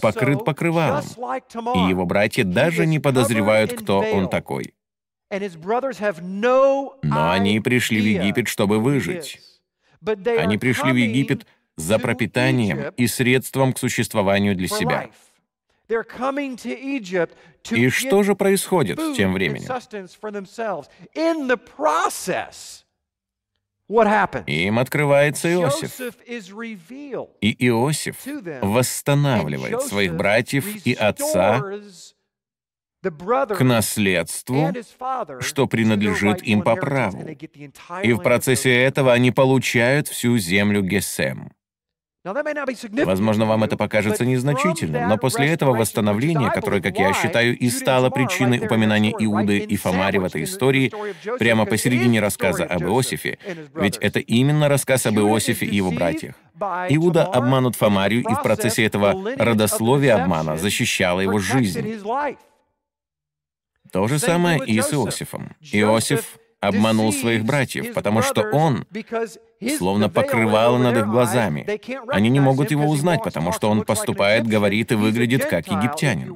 [0.00, 1.04] покрыт покрывалом,
[1.76, 4.72] и его братья даже не подозревают, кто он такой.
[7.02, 9.40] Но они пришли в Египет, чтобы выжить.
[10.04, 11.46] Они пришли в Египет
[11.76, 15.10] за пропитанием и средством к существованию для себя.
[17.70, 19.68] И что же происходит тем временем?
[24.46, 26.00] Им открывается Иосиф.
[27.40, 28.16] И Иосиф
[28.62, 31.62] восстанавливает своих братьев и отца
[33.10, 34.72] к наследству,
[35.40, 37.24] что принадлежит им по праву.
[38.02, 41.50] И в процессе этого они получают всю землю Гесем.
[43.04, 48.10] Возможно, вам это покажется незначительным, но после этого восстановления, которое, как я считаю, и стало
[48.10, 50.92] причиной упоминания Иуды и Фомари в этой истории,
[51.38, 53.38] прямо посередине рассказа об Иосифе,
[53.74, 56.34] ведь это именно рассказ об Иосифе и его братьях.
[56.88, 62.00] Иуда обманут Фомарию, и в процессе этого родословия обмана защищало его жизнь.
[63.96, 65.56] То же самое и с Иосифом.
[65.72, 68.84] Иосиф обманул своих братьев, потому что он
[69.78, 71.66] словно покрывало над их глазами.
[72.08, 76.30] Они не могут его узнать, потому что он поступает, говорит и выглядит как египтянин.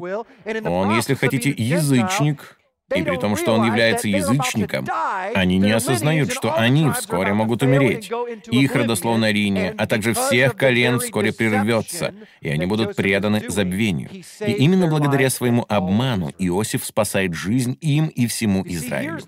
[0.66, 2.58] Он, если хотите, язычник,
[2.94, 4.86] и при том, что он является язычником,
[5.34, 8.10] они не осознают, что они вскоре могут умереть.
[8.50, 14.10] Их родословная линия, а также всех колен вскоре прервется, и они будут преданы забвению.
[14.10, 19.18] И именно благодаря своему обману Иосиф спасает жизнь им и всему Израилю.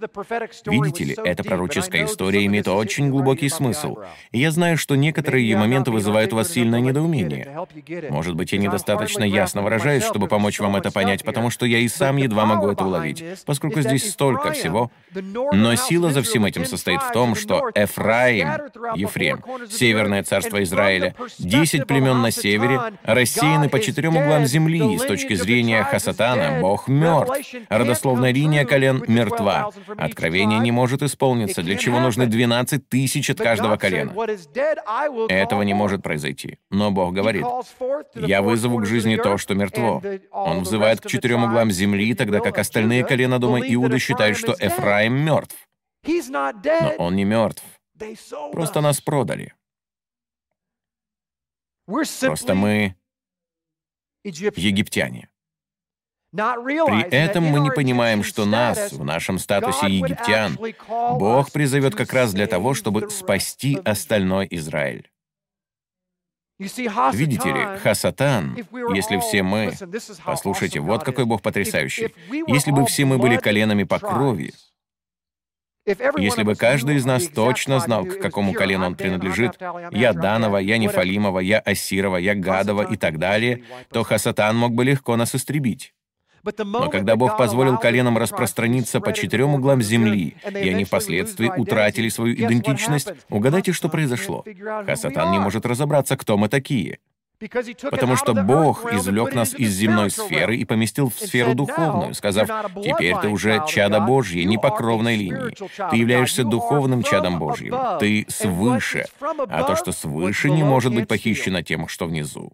[0.67, 3.99] Видите ли, эта пророческая история имеет очень глубокий смысл.
[4.33, 7.67] И я знаю, что некоторые ее моменты вызывают у вас сильное недоумение.
[8.11, 11.89] Может быть, я недостаточно ясно выражаюсь, чтобы помочь вам это понять, потому что я и
[11.89, 13.23] сам едва могу это уловить
[13.53, 14.91] поскольку здесь столько всего.
[15.53, 18.49] Но сила за всем этим состоит в том, что Эфраим,
[18.95, 25.03] Ефрем, северное царство Израиля, десять племен на севере, рассеяны по четырем углам земли, и с
[25.03, 27.31] точки зрения Хасатана Бог мертв.
[27.69, 29.71] Родословная линия колен мертва.
[29.99, 34.15] Откровение не может исполниться, для чего нужны 12 тысяч от каждого колена.
[35.29, 36.57] Этого не может произойти.
[36.71, 37.45] Но Бог говорит,
[38.15, 40.03] «Я вызову к жизни то, что мертво».
[40.31, 45.15] Он взывает к четырем углам земли, тогда как остальные колена дома Иуда считают, что Эфраим
[45.15, 45.57] мертв.
[46.05, 47.63] Но он не мертв.
[48.53, 49.55] Просто нас продали.
[51.87, 52.97] Просто мы
[54.25, 55.29] египтяне.
[56.33, 60.57] При этом мы не понимаем, что нас, в нашем статусе египтян,
[60.89, 65.12] Бог призовет как раз для того, чтобы спасти остальной Израиль.
[67.13, 68.57] Видите ли, Хасатан,
[68.95, 69.73] если все мы...
[70.25, 72.15] Послушайте, вот какой Бог потрясающий.
[72.47, 74.53] Если бы все мы были коленами по крови,
[76.17, 79.59] если бы каждый из нас точно знал, к какому колену он принадлежит,
[79.91, 84.85] я Данова, я Нефалимова, я Асирова, я Гадова и так далее, то Хасатан мог бы
[84.85, 85.93] легко нас истребить.
[86.45, 92.35] Но когда Бог позволил коленам распространиться по четырем углам земли, и они впоследствии утратили свою
[92.35, 94.45] идентичность, угадайте, что произошло.
[94.87, 96.99] Хасатан не может разобраться, кто мы такие.
[97.91, 102.49] Потому что Бог извлек нас из земной сферы и поместил в сферу духовную, сказав,
[102.83, 105.55] «Теперь ты уже чадо Божье, не по кровной линии.
[105.91, 107.75] Ты являешься духовным чадом Божьим.
[107.99, 109.07] Ты свыше.
[109.21, 112.53] А то, что свыше, не может быть похищено тем, что внизу».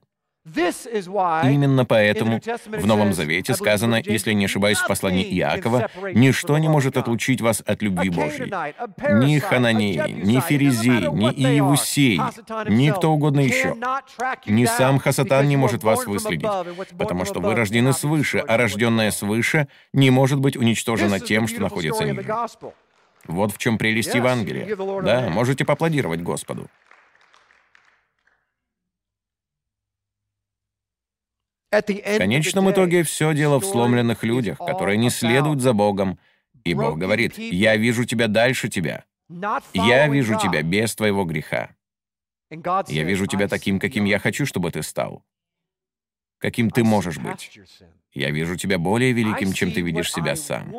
[0.55, 6.97] Именно поэтому в Новом Завете сказано, если не ошибаюсь, в послании Иакова, «Ничто не может
[6.97, 8.53] отлучить вас от любви Божьей.
[9.25, 12.21] Ни Хананей, ни Ферезей, ни Иевусей,
[12.69, 13.75] ни кто угодно еще.
[14.47, 16.49] Ни сам Хасатан не может вас выследить,
[16.97, 22.05] потому что вы рождены свыше, а рожденное свыше не может быть уничтожено тем, что находится
[22.05, 22.25] ниже».
[23.27, 24.77] Вот в чем прелесть Евангелия.
[25.03, 26.69] Да, можете поаплодировать Господу.
[31.71, 36.19] В конечном итоге все дело в сломленных людях, которые не следуют за Богом.
[36.65, 39.05] И Бог говорит, «Я вижу тебя дальше тебя.
[39.75, 41.75] Я вижу тебя без твоего греха.
[42.51, 45.23] Я вижу тебя таким, каким я хочу, чтобы ты стал.
[46.39, 47.59] Каким ты можешь быть.
[48.13, 50.73] Я вижу тебя более великим, чем ты видишь себя сам».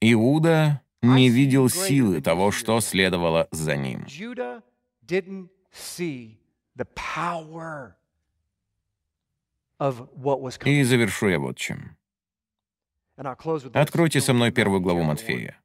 [0.00, 4.06] Иуда не видел силы того, что следовало за ним.
[10.70, 11.96] И завершу я вот чем.
[13.16, 15.60] Откройте со мной первую главу Матфея.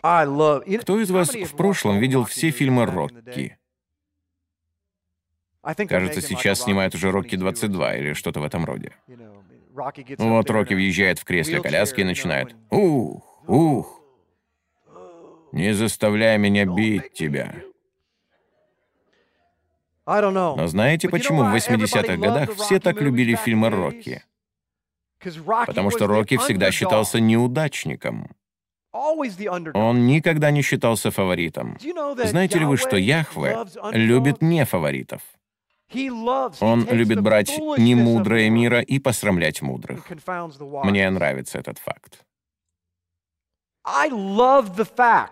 [0.00, 3.56] Кто из вас в прошлом видел все фильмы «Рокки»?
[5.62, 8.96] Кажется, сейчас снимают уже «Рокки 22» или что-то в этом роде.
[10.18, 14.01] Вот Рокки въезжает в кресле коляски и начинает «Ух, ух,
[15.52, 17.54] не заставляй меня бить тебя.
[20.06, 24.24] Но знаете, почему в 80-х годах все так любили фильмы Рокки?
[25.66, 28.28] Потому что Рокки всегда считался неудачником.
[28.92, 31.78] Он никогда не считался фаворитом.
[32.24, 33.56] Знаете ли вы, что Яхве
[33.92, 35.22] любит не фаворитов?
[36.60, 40.10] Он любит брать немудрое мира и посрамлять мудрых.
[40.84, 42.24] Мне нравится этот факт.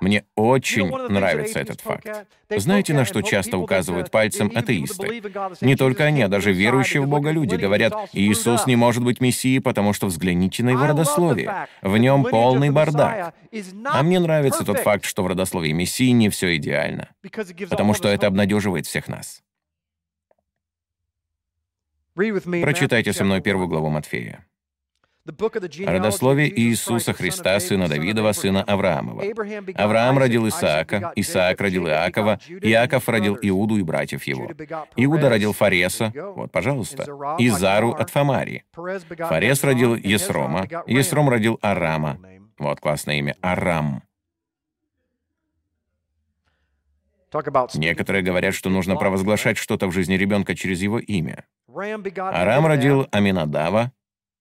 [0.01, 2.27] Мне очень нравится этот факт.
[2.49, 5.23] Знаете, на что часто указывают пальцем атеисты?
[5.61, 9.61] Не только они, а даже верующие в Бога люди говорят, Иисус не может быть Мессией,
[9.61, 11.69] потому что взгляните на его родословие.
[11.83, 13.35] В нем полный бардак.
[13.85, 17.11] А мне нравится тот факт, что в родословии Мессии не все идеально.
[17.69, 19.43] Потому что это обнадеживает всех нас.
[22.15, 24.45] Прочитайте со мной первую главу Матфея.
[25.27, 29.23] Родословие Иисуса Христа, сына Давидова, сына Авраамова.
[29.75, 34.51] Авраам родил Исаака, Исаак родил Иакова, Иаков родил Иуду и братьев его.
[34.97, 37.05] Иуда родил Фареса, вот, пожалуйста,
[37.39, 38.65] Изару от Фамари.
[38.73, 42.19] Фарес родил Есрома, Есром родил Арама.
[42.59, 44.03] Вот классное имя, Арам.
[47.75, 51.45] Некоторые говорят, что нужно провозглашать что-то в жизни ребенка через его имя.
[52.17, 53.93] Арам родил Аминадава,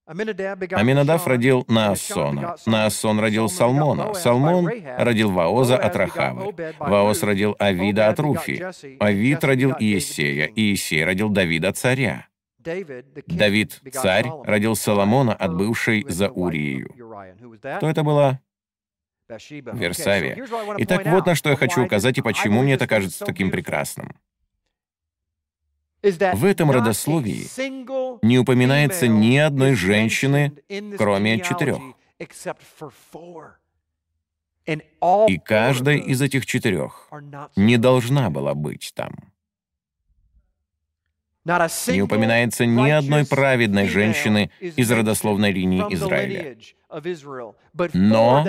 [0.10, 3.20] Аминадав родил Наасона, Наасон.
[3.20, 4.68] родил Салмона, Салмон
[4.98, 8.66] родил Ваоза от Рахавы, Ваоз родил Авида от Руфи,
[9.00, 12.26] Авид родил Иесея, Иесей родил Давида царя.
[12.58, 16.90] Давид, царь, родил Соломона от бывшей за Уриею.
[17.78, 18.40] Кто это была?
[19.30, 20.44] Версавия.
[20.80, 24.16] Итак, вот на что я хочу указать и почему мне это кажется таким прекрасным.
[26.02, 27.48] В этом родословии
[28.26, 30.54] не упоминается ни одной женщины,
[30.98, 31.80] кроме четырех.
[35.28, 37.10] И каждая из этих четырех
[37.56, 39.12] не должна была быть там.
[41.88, 46.56] Не упоминается ни одной праведной женщины из родословной линии Израиля.
[47.94, 48.46] Но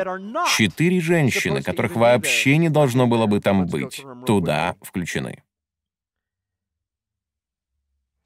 [0.56, 5.42] четыре женщины, которых вообще не должно было бы там быть, туда включены.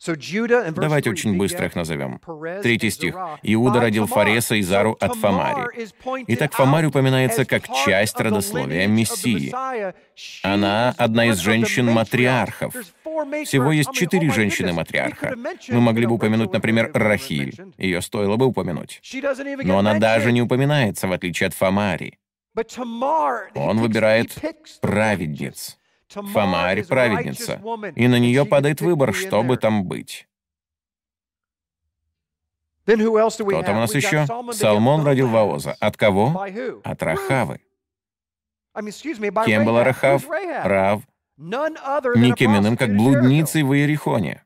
[0.07, 2.21] Давайте очень быстро их назовем.
[2.63, 3.17] Третий стих.
[3.43, 5.87] Иуда родил Фареса и Зару от Фамари.
[6.29, 9.55] Итак, Фамарь упоминается как часть родословия Мессии.
[10.43, 12.75] Она одна из женщин-матриархов.
[13.45, 15.35] Всего есть четыре женщины-матриарха.
[15.69, 17.57] Мы могли бы упомянуть, например, Рахиль.
[17.79, 19.01] Ее стоило бы упомянуть.
[19.63, 22.19] Но она даже не упоминается, в отличие от Фамари.
[23.55, 24.33] Он выбирает
[24.81, 25.79] праведниц.
[26.09, 27.61] Фомарь— праведница,
[27.97, 30.29] и на нее падает выбор, чтобы там быть.
[32.85, 34.27] Кто там у нас еще?
[34.53, 35.75] Салмон родил Ваоза.
[35.81, 36.45] От кого?
[36.85, 37.61] От Рахавы.
[39.47, 40.29] Кем была Рахав?
[40.65, 41.03] Рав.
[41.37, 44.45] Никем иным, как блудницей в Иерихоне.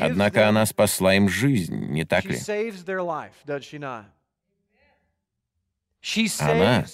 [0.00, 2.36] Однако она спасла им жизнь, не так ли?
[6.40, 6.86] Она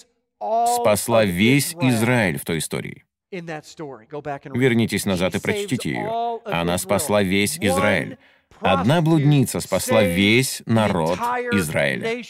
[0.77, 3.05] спасла весь Израиль в той истории.
[3.31, 6.41] Вернитесь назад и прочтите ее.
[6.45, 8.19] Она спасла весь Израиль.
[8.61, 11.19] Одна блудница спасла весь народ
[11.53, 12.23] Израиля.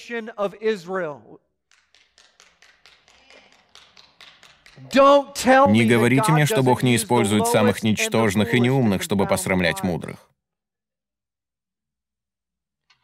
[5.71, 10.31] Не говорите мне, что Бог не использует самых ничтожных и неумных, чтобы посрамлять мудрых.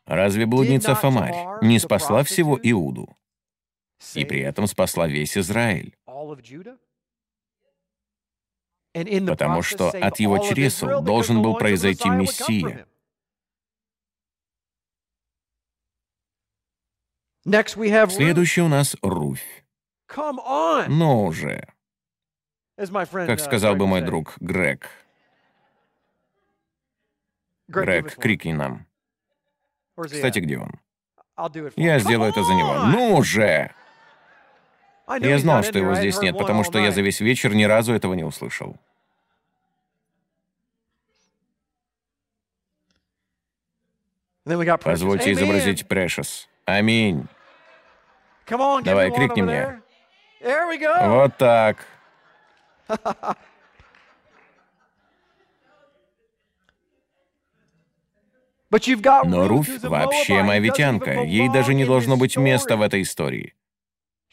[0.06, 3.16] Разве блудница Фомарь не спасла всего Иуду?
[4.14, 5.96] И при этом спасла весь Израиль.
[9.26, 12.86] Потому что от его чресел должен был произойти Мессия.
[17.44, 19.64] Следующий у нас Руфь.
[20.88, 21.68] Ну уже.
[22.76, 24.88] Как сказал бы мой друг Грег.
[27.68, 28.86] Грег, крикни нам.
[29.96, 30.70] Кстати, где он?
[31.76, 32.84] Я сделаю это за него.
[32.86, 33.74] Ну же!
[35.20, 38.14] Я знал, что его здесь нет, потому что я за весь вечер ни разу этого
[38.14, 38.76] не услышал.
[44.44, 46.48] Позвольте изобразить Прэшес.
[46.66, 47.26] Аминь.
[48.84, 49.80] Давай, крикни мне.
[51.08, 51.86] Вот так.
[59.24, 61.22] Но Руфь вообще моавитянка.
[61.22, 63.54] Ей даже не должно быть места в этой истории.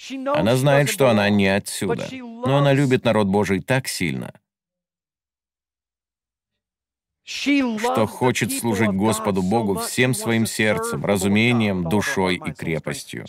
[0.10, 4.34] Она знает, что она не отсюда, но она любит народ Божий так сильно,
[7.24, 13.26] что хочет служить Господу Богу всем своим сердцем, разумением, душой и крепостью.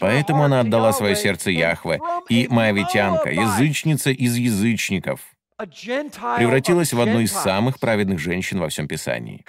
[0.00, 5.20] Поэтому она отдала свое сердце Яхве, и Моавитянка, язычница из язычников,
[5.56, 9.44] превратилась в одну из самых праведных женщин во всем Писании.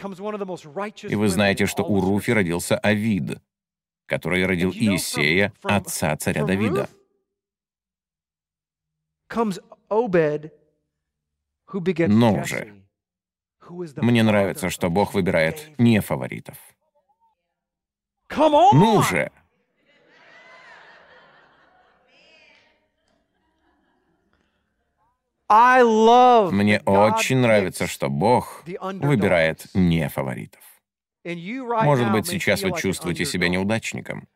[1.07, 3.37] И вы знаете, что у Руфи родился Авид,
[4.05, 6.89] который родил Иисея, отца царя Давида.
[12.09, 12.83] Но же,
[13.97, 16.57] мне нравится, что Бог выбирает не фаворитов.
[18.73, 19.31] Ну же!
[26.51, 30.61] Мне очень нравится, что Бог выбирает не фаворитов.
[31.23, 34.27] Может быть, сейчас вы чувствуете себя неудачником.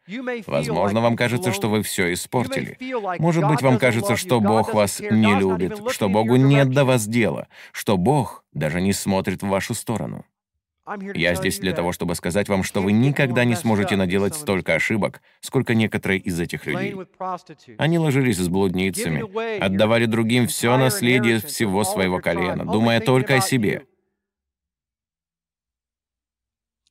[0.45, 2.77] Возможно, вам кажется, что вы все испортили.
[3.19, 7.47] Может быть, вам кажется, что Бог вас не любит, что Богу нет до вас дела,
[7.71, 10.25] что Бог даже не смотрит в вашу сторону.
[11.15, 15.21] Я здесь для того, чтобы сказать вам, что вы никогда не сможете наделать столько ошибок,
[15.41, 16.95] сколько некоторые из этих людей.
[17.79, 23.87] Они ложились с блудницами, отдавали другим все наследие всего своего колена, думая только о себе.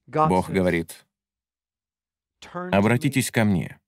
[0.06, 1.06] Бог говорит,
[2.52, 3.81] «Обратитесь ко мне,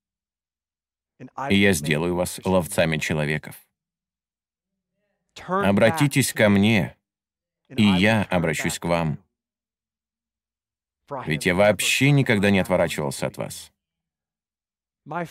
[1.51, 3.57] и я сделаю вас ловцами человеков.
[5.47, 6.97] Обратитесь ко мне,
[7.69, 9.19] и я обращусь к вам.
[11.27, 13.73] Ведь я вообще никогда не отворачивался от вас.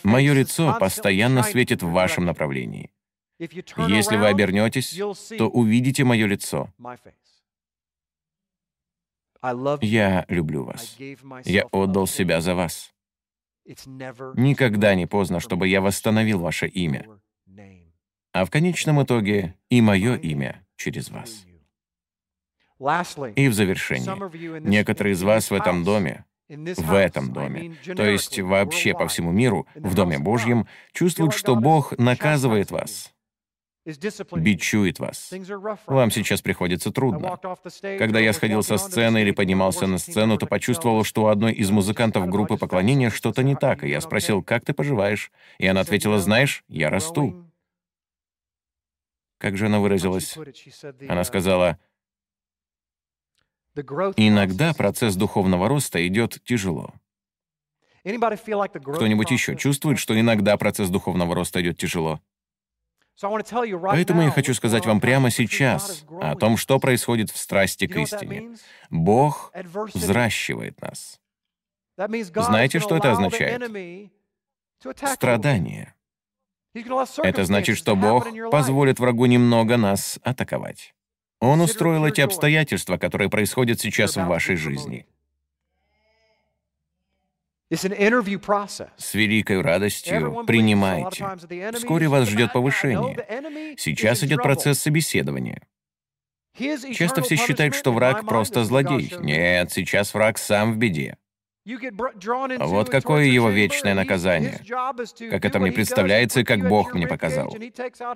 [0.04, 2.92] Мое лицо постоянно светит в вашем направлении.
[3.40, 4.98] Если вы обернетесь,
[5.38, 6.70] то увидите мое лицо.
[9.82, 10.98] Я люблю вас.
[11.46, 12.94] Я отдал себя за вас.
[13.66, 17.06] Никогда не поздно, чтобы я восстановил ваше имя.
[18.32, 21.46] А в конечном итоге и мое имя через вас.
[23.36, 24.60] И в завершение.
[24.60, 29.66] Некоторые из вас в этом доме, в этом доме, то есть вообще по всему миру,
[29.74, 33.15] в Доме Божьем, чувствуют, что Бог наказывает вас,
[33.86, 35.32] бичует вас.
[35.86, 37.38] Вам сейчас приходится трудно.
[37.98, 41.70] Когда я сходил со сцены или поднимался на сцену, то почувствовал, что у одной из
[41.70, 45.32] музыкантов группы поклонения что-то не так, и я спросил, как ты поживаешь?
[45.60, 47.46] И она ответила, знаешь, я расту.
[49.38, 50.36] Как же она выразилась?
[51.08, 51.78] Она сказала,
[53.76, 56.94] иногда процесс духовного роста идет тяжело.
[58.04, 62.22] Кто-нибудь еще чувствует, что иногда процесс духовного роста идет тяжело?
[63.22, 68.58] Поэтому я хочу сказать вам прямо сейчас о том, что происходит в страсти к истине.
[68.90, 69.52] Бог
[69.94, 71.20] взращивает нас.
[71.98, 73.62] Знаете, что это означает?
[75.14, 75.96] Страдание.
[77.24, 80.94] Это значит, что Бог позволит врагу немного нас атаковать.
[81.40, 85.08] Он устроил эти обстоятельства, которые происходят сейчас в вашей жизни.
[87.72, 91.26] С великой радостью принимайте.
[91.74, 93.76] Вскоре вас ждет повышение.
[93.78, 95.62] Сейчас идет процесс собеседования.
[96.94, 99.14] Часто все считают, что враг просто злодей.
[99.20, 101.18] Нет, сейчас враг сам в беде.
[102.60, 104.62] Вот какое его вечное наказание.
[105.32, 107.56] Как это мне представляется и как Бог мне показал.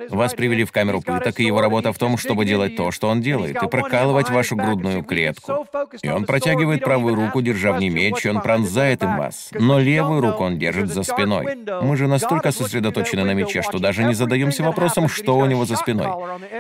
[0.09, 3.21] Вас привели в камеру пыток, и его работа в том, чтобы делать то, что он
[3.21, 5.65] делает, и прокалывать вашу грудную клетку.
[6.03, 9.49] И он протягивает правую руку, держа в ней меч, и он пронзает им вас.
[9.53, 11.57] Но левую руку он держит за спиной.
[11.81, 15.75] Мы же настолько сосредоточены на мече, что даже не задаемся вопросом, что у него за
[15.75, 16.07] спиной.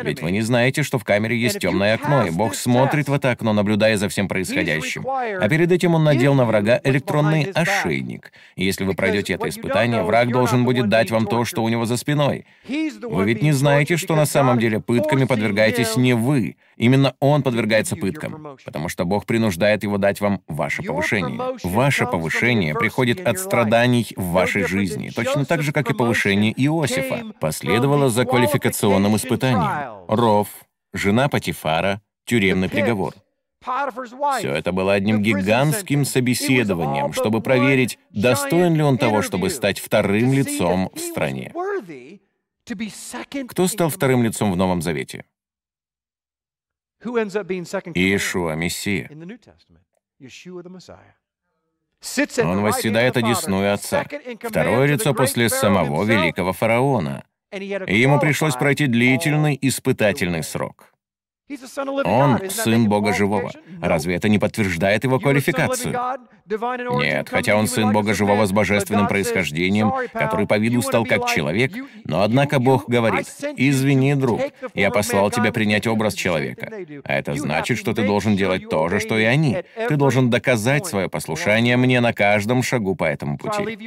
[0.01, 3.29] Ведь вы не знаете, что в камере есть темное окно, и Бог смотрит в это
[3.29, 5.05] окно, наблюдая за всем происходящим.
[5.07, 8.31] А перед этим он надел на врага электронный ошейник.
[8.55, 11.97] Если вы пройдете это испытание, враг должен будет дать вам то, что у него за
[11.97, 12.45] спиной.
[12.67, 16.55] Вы ведь не знаете, что на самом деле пытками подвергаетесь не вы.
[16.77, 21.39] Именно он подвергается пыткам, потому что Бог принуждает его дать вам ваше повышение.
[21.63, 27.33] Ваше повышение приходит от страданий в вашей жизни, точно так же, как и повышение Иосифа.
[27.41, 30.05] Последовало за квалификационным испытанием.
[30.07, 30.47] Ров,
[30.93, 33.13] жена Патифара, тюремный приговор.
[33.61, 40.33] Все это было одним гигантским собеседованием, чтобы проверить, достоин ли он того, чтобы стать вторым
[40.33, 41.53] лицом в стране.
[43.47, 45.25] Кто стал вторым лицом в Новом Завете?
[47.03, 49.09] Иешуа, Мессия.
[52.43, 54.05] Он восседает одесную Отца,
[54.41, 57.25] второе лицо после самого великого фараона.
[57.51, 60.93] И ему пришлось пройти длительный испытательный срок.
[62.05, 63.51] Он сын Бога Живого.
[63.81, 65.97] Разве это не подтверждает его квалификацию?
[66.99, 71.71] Нет, хотя он сын Бога Живого с божественным происхождением, который по виду стал как человек,
[72.05, 74.41] но однако Бог говорит, «Извини, друг,
[74.75, 76.71] я послал тебя принять образ человека».
[77.03, 79.57] А это значит, что ты должен делать то же, что и они.
[79.87, 83.77] Ты должен доказать свое послушание мне на каждом шагу по этому пути.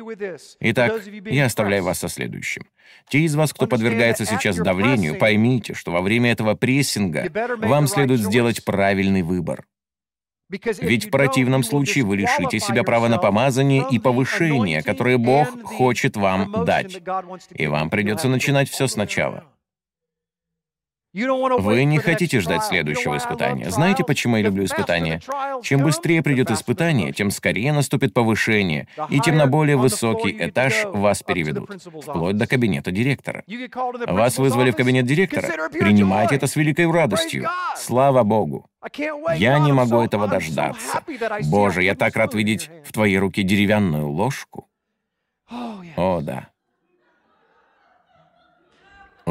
[0.61, 2.65] Итак, я оставляю вас со следующим.
[3.09, 8.21] Те из вас, кто подвергается сейчас давлению, поймите, что во время этого прессинга вам следует
[8.21, 9.65] сделать правильный выбор.
[10.51, 16.17] Ведь в противном случае вы лишите себя права на помазание и повышение, которое Бог хочет
[16.17, 17.01] вам дать.
[17.55, 19.45] И вам придется начинать все сначала.
[21.15, 23.71] Вы не хотите ждать следующего испытания.
[23.71, 25.21] Знаете, почему я люблю испытания?
[25.63, 31.23] Чем быстрее придет испытание, тем скорее наступит повышение, и тем на более высокий этаж вас
[31.23, 31.71] переведут,
[32.03, 33.45] вплоть до кабинета директора.
[34.07, 35.69] Вас вызвали в кабинет директора.
[35.71, 37.47] Принимайте это с великой радостью.
[37.77, 38.67] Слава Богу.
[39.37, 41.03] Я не могу этого дождаться.
[41.51, 44.69] Боже, я так рад видеть в твоей руке деревянную ложку.
[45.97, 46.52] О, да.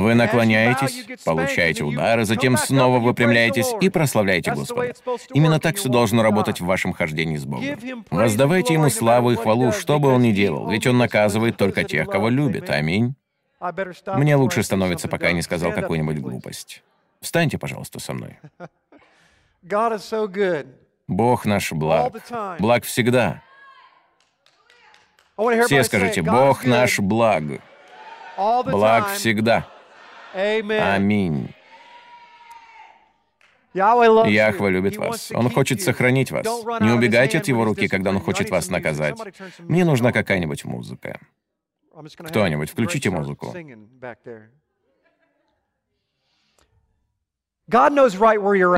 [0.01, 4.93] Вы наклоняетесь, получаете удары, затем снова выпрямляетесь и прославляете Господа.
[5.33, 8.05] Именно так все должно работать в вашем хождении с Богом.
[8.09, 12.07] Воздавайте Ему славу и хвалу, что бы Он ни делал, ведь Он наказывает только тех,
[12.07, 12.69] кого любит.
[12.69, 13.13] Аминь.
[14.07, 16.81] Мне лучше становится, пока я не сказал какую-нибудь глупость.
[17.21, 18.39] Встаньте, пожалуйста, со мной.
[21.07, 22.13] Бог наш благ.
[22.59, 23.43] Благ всегда.
[25.37, 27.43] Все скажите, Бог наш благ.
[28.37, 29.67] Благ всегда.
[30.33, 31.53] Аминь.
[34.27, 35.31] Яхва любит вас.
[35.33, 36.45] Он хочет сохранить вас.
[36.81, 39.17] Не убегайте от его руки, когда он хочет вас наказать.
[39.59, 41.19] Мне нужна какая-нибудь музыка.
[42.17, 43.53] Кто-нибудь, включите музыку.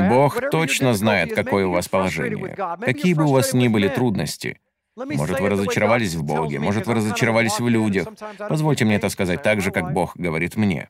[0.08, 2.54] Бог точно знает, какое у вас положение.
[2.80, 4.60] Какие бы у вас ни были трудности,
[4.96, 8.06] может, вы разочаровались в Боге, может, вы разочаровались в людях.
[8.38, 10.88] Позвольте мне это сказать так же, как Бог говорит мне.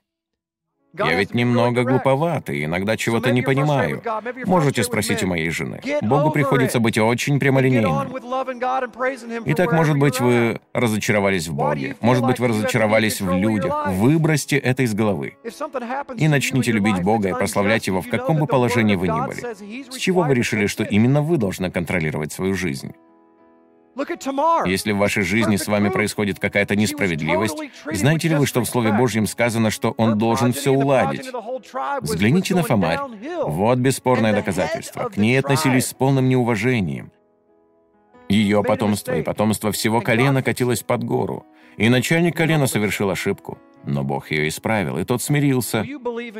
[0.96, 4.02] Я ведь немного глуповат и иногда чего-то не понимаю.
[4.46, 5.80] Можете спросить у моей жены.
[6.02, 8.14] Богу приходится быть очень прямолинейным.
[9.46, 11.96] Итак, может быть, вы разочаровались в Боге.
[12.00, 13.88] Может быть, вы разочаровались в людях.
[13.88, 15.36] Выбросьте это из головы.
[16.16, 19.90] И начните любить Бога и прославлять Его в каком бы положении вы ни были.
[19.90, 22.94] С чего вы решили, что именно вы должны контролировать свою жизнь?
[24.66, 27.56] Если в вашей жизни с вами происходит какая-то несправедливость,
[27.92, 31.30] знаете ли вы, что в Слове Божьем сказано, что Он должен все уладить?
[32.00, 32.98] Взгляните на Фомарь.
[33.44, 35.08] Вот бесспорное доказательство.
[35.08, 37.12] К ней относились с полным неуважением.
[38.28, 41.44] Ее потомство и потомство всего колена катилось под гору,
[41.76, 43.58] и начальник колена совершил ошибку.
[43.86, 45.84] Но Бог ее исправил, и тот смирился.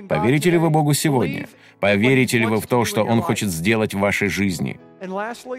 [0.09, 1.47] Поверите ли вы Богу сегодня?
[1.78, 4.81] Поверите ли вы в то, что Он хочет сделать в вашей жизни?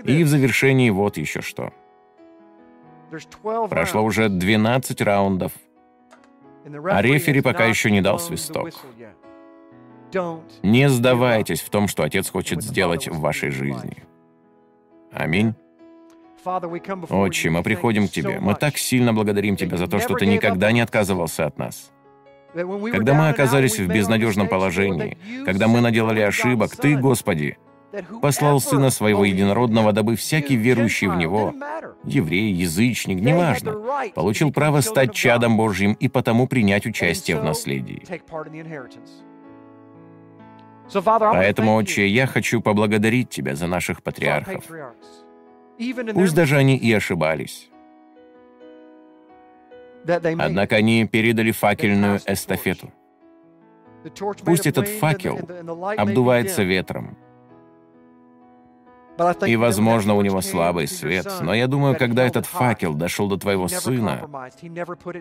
[0.03, 1.72] И в завершении вот еще что.
[3.69, 5.52] Прошло уже 12 раундов,
[6.65, 8.69] а рефери пока еще не дал свисток.
[10.64, 14.03] Не сдавайтесь в том, что Отец хочет сделать в вашей жизни.
[15.11, 15.53] Аминь.
[17.10, 18.40] Отче, мы приходим к Тебе.
[18.40, 21.91] Мы так сильно благодарим Тебя за то, что Ты никогда не отказывался от нас.
[22.53, 27.57] Когда мы оказались в безнадежном положении, когда мы наделали ошибок, Ты, Господи,
[28.22, 31.53] послал Сына Своего Единородного, дабы всякий верующий в Него,
[32.03, 33.76] еврей, язычник, неважно,
[34.13, 38.03] получил право стать чадом Божьим и потому принять участие в наследии.
[40.93, 44.63] Поэтому, Отче, я хочу поблагодарить Тебя за наших патриархов.
[46.13, 47.69] Пусть даже они и ошибались.
[50.07, 52.91] Однако они передали факельную эстафету.
[54.43, 55.39] Пусть этот факел
[55.97, 57.17] обдувается ветром.
[59.46, 63.68] И, возможно, у него слабый свет, но я думаю, когда этот факел дошел до твоего
[63.68, 64.30] сына,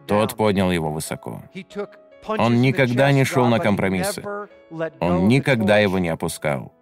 [0.07, 1.43] тот поднял его высоко.
[2.27, 4.25] Он никогда не шел на компромиссы.
[5.01, 6.73] Он никогда его не опускал.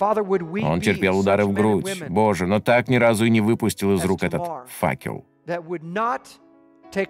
[0.00, 2.02] Он терпел удары в грудь.
[2.08, 5.24] Боже, но так ни разу и не выпустил из рук этот факел.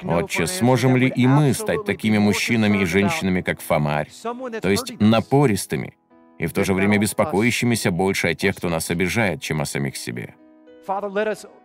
[0.05, 4.11] Отче, сможем ли и мы стать такими мужчинами и женщинами, как Фомарь,
[4.61, 5.97] то есть напористыми,
[6.43, 9.97] и в то же время беспокоящимися больше о тех, кто нас обижает, чем о самих
[9.97, 10.35] себе?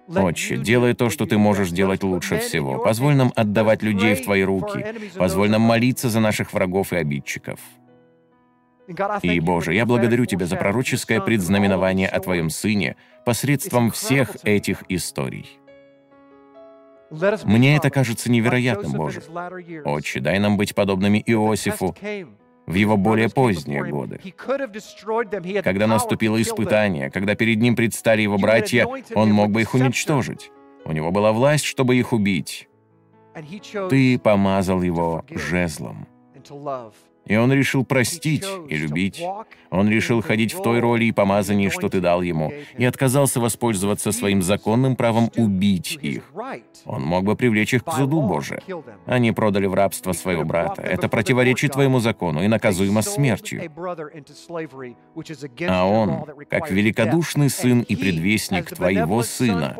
[0.08, 2.78] Отче, делай то, что ты можешь делать лучше всего.
[2.78, 4.86] Позволь нам отдавать людей в твои руки.
[5.16, 7.60] Позволь нам молиться за наших врагов и обидчиков.
[9.24, 12.96] И, Боже, я благодарю Тебя за пророческое предзнаменование о Твоем Сыне
[13.26, 15.60] посредством всех этих историй.
[17.46, 19.24] Мне это кажется невероятным, Боже.
[19.86, 21.96] Отче, дай нам быть подобными Иосифу
[22.68, 24.20] в его более поздние годы.
[25.64, 28.86] Когда наступило испытание, когда перед ним предстали его братья,
[29.16, 30.52] он мог бы их уничтожить.
[30.86, 32.68] У него была власть, чтобы их убить.
[33.90, 36.08] Ты помазал его жезлом.
[37.28, 39.22] И он решил простить и любить.
[39.70, 44.12] Он решил ходить в той роли и помазании, что ты дал ему, и отказался воспользоваться
[44.12, 46.24] своим законным правом убить их.
[46.86, 48.62] Он мог бы привлечь их к суду Божию.
[49.06, 50.82] Они продали в рабство своего брата.
[50.82, 53.70] Это противоречит твоему закону и наказуемо смертью.
[55.68, 59.76] А он, как великодушный сын и предвестник твоего сына,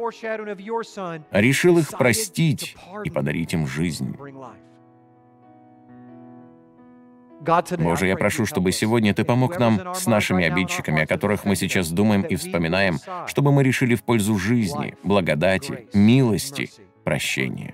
[1.32, 2.76] решил их простить
[3.06, 4.16] и подарить им жизнь.
[7.78, 11.90] Боже, я прошу, чтобы сегодня Ты помог нам с нашими обидчиками, о которых мы сейчас
[11.90, 16.70] думаем и вспоминаем, чтобы мы решили в пользу жизни, благодати, милости,
[17.04, 17.74] прощения.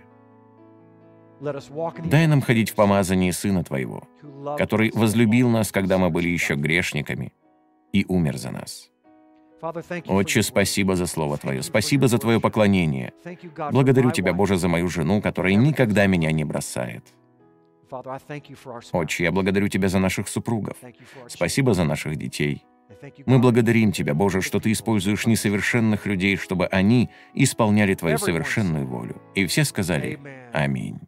[2.06, 4.08] Дай нам ходить в помазании Сына Твоего,
[4.58, 7.34] который возлюбил нас, когда мы были еще грешниками,
[7.92, 8.90] и умер за нас.
[10.08, 13.14] Отче, спасибо за Слово Твое, спасибо за Твое поклонение.
[13.72, 17.04] Благодарю Тебя, Боже, за мою жену, которая никогда меня не бросает.
[18.92, 20.78] Отче, я благодарю Тебя за наших супругов.
[21.28, 22.66] Спасибо за наших детей.
[23.26, 29.22] Мы благодарим Тебя, Боже, что Ты используешь несовершенных людей, чтобы они исполняли Твою совершенную волю.
[29.36, 30.20] И все сказали
[30.54, 31.00] «Аминь».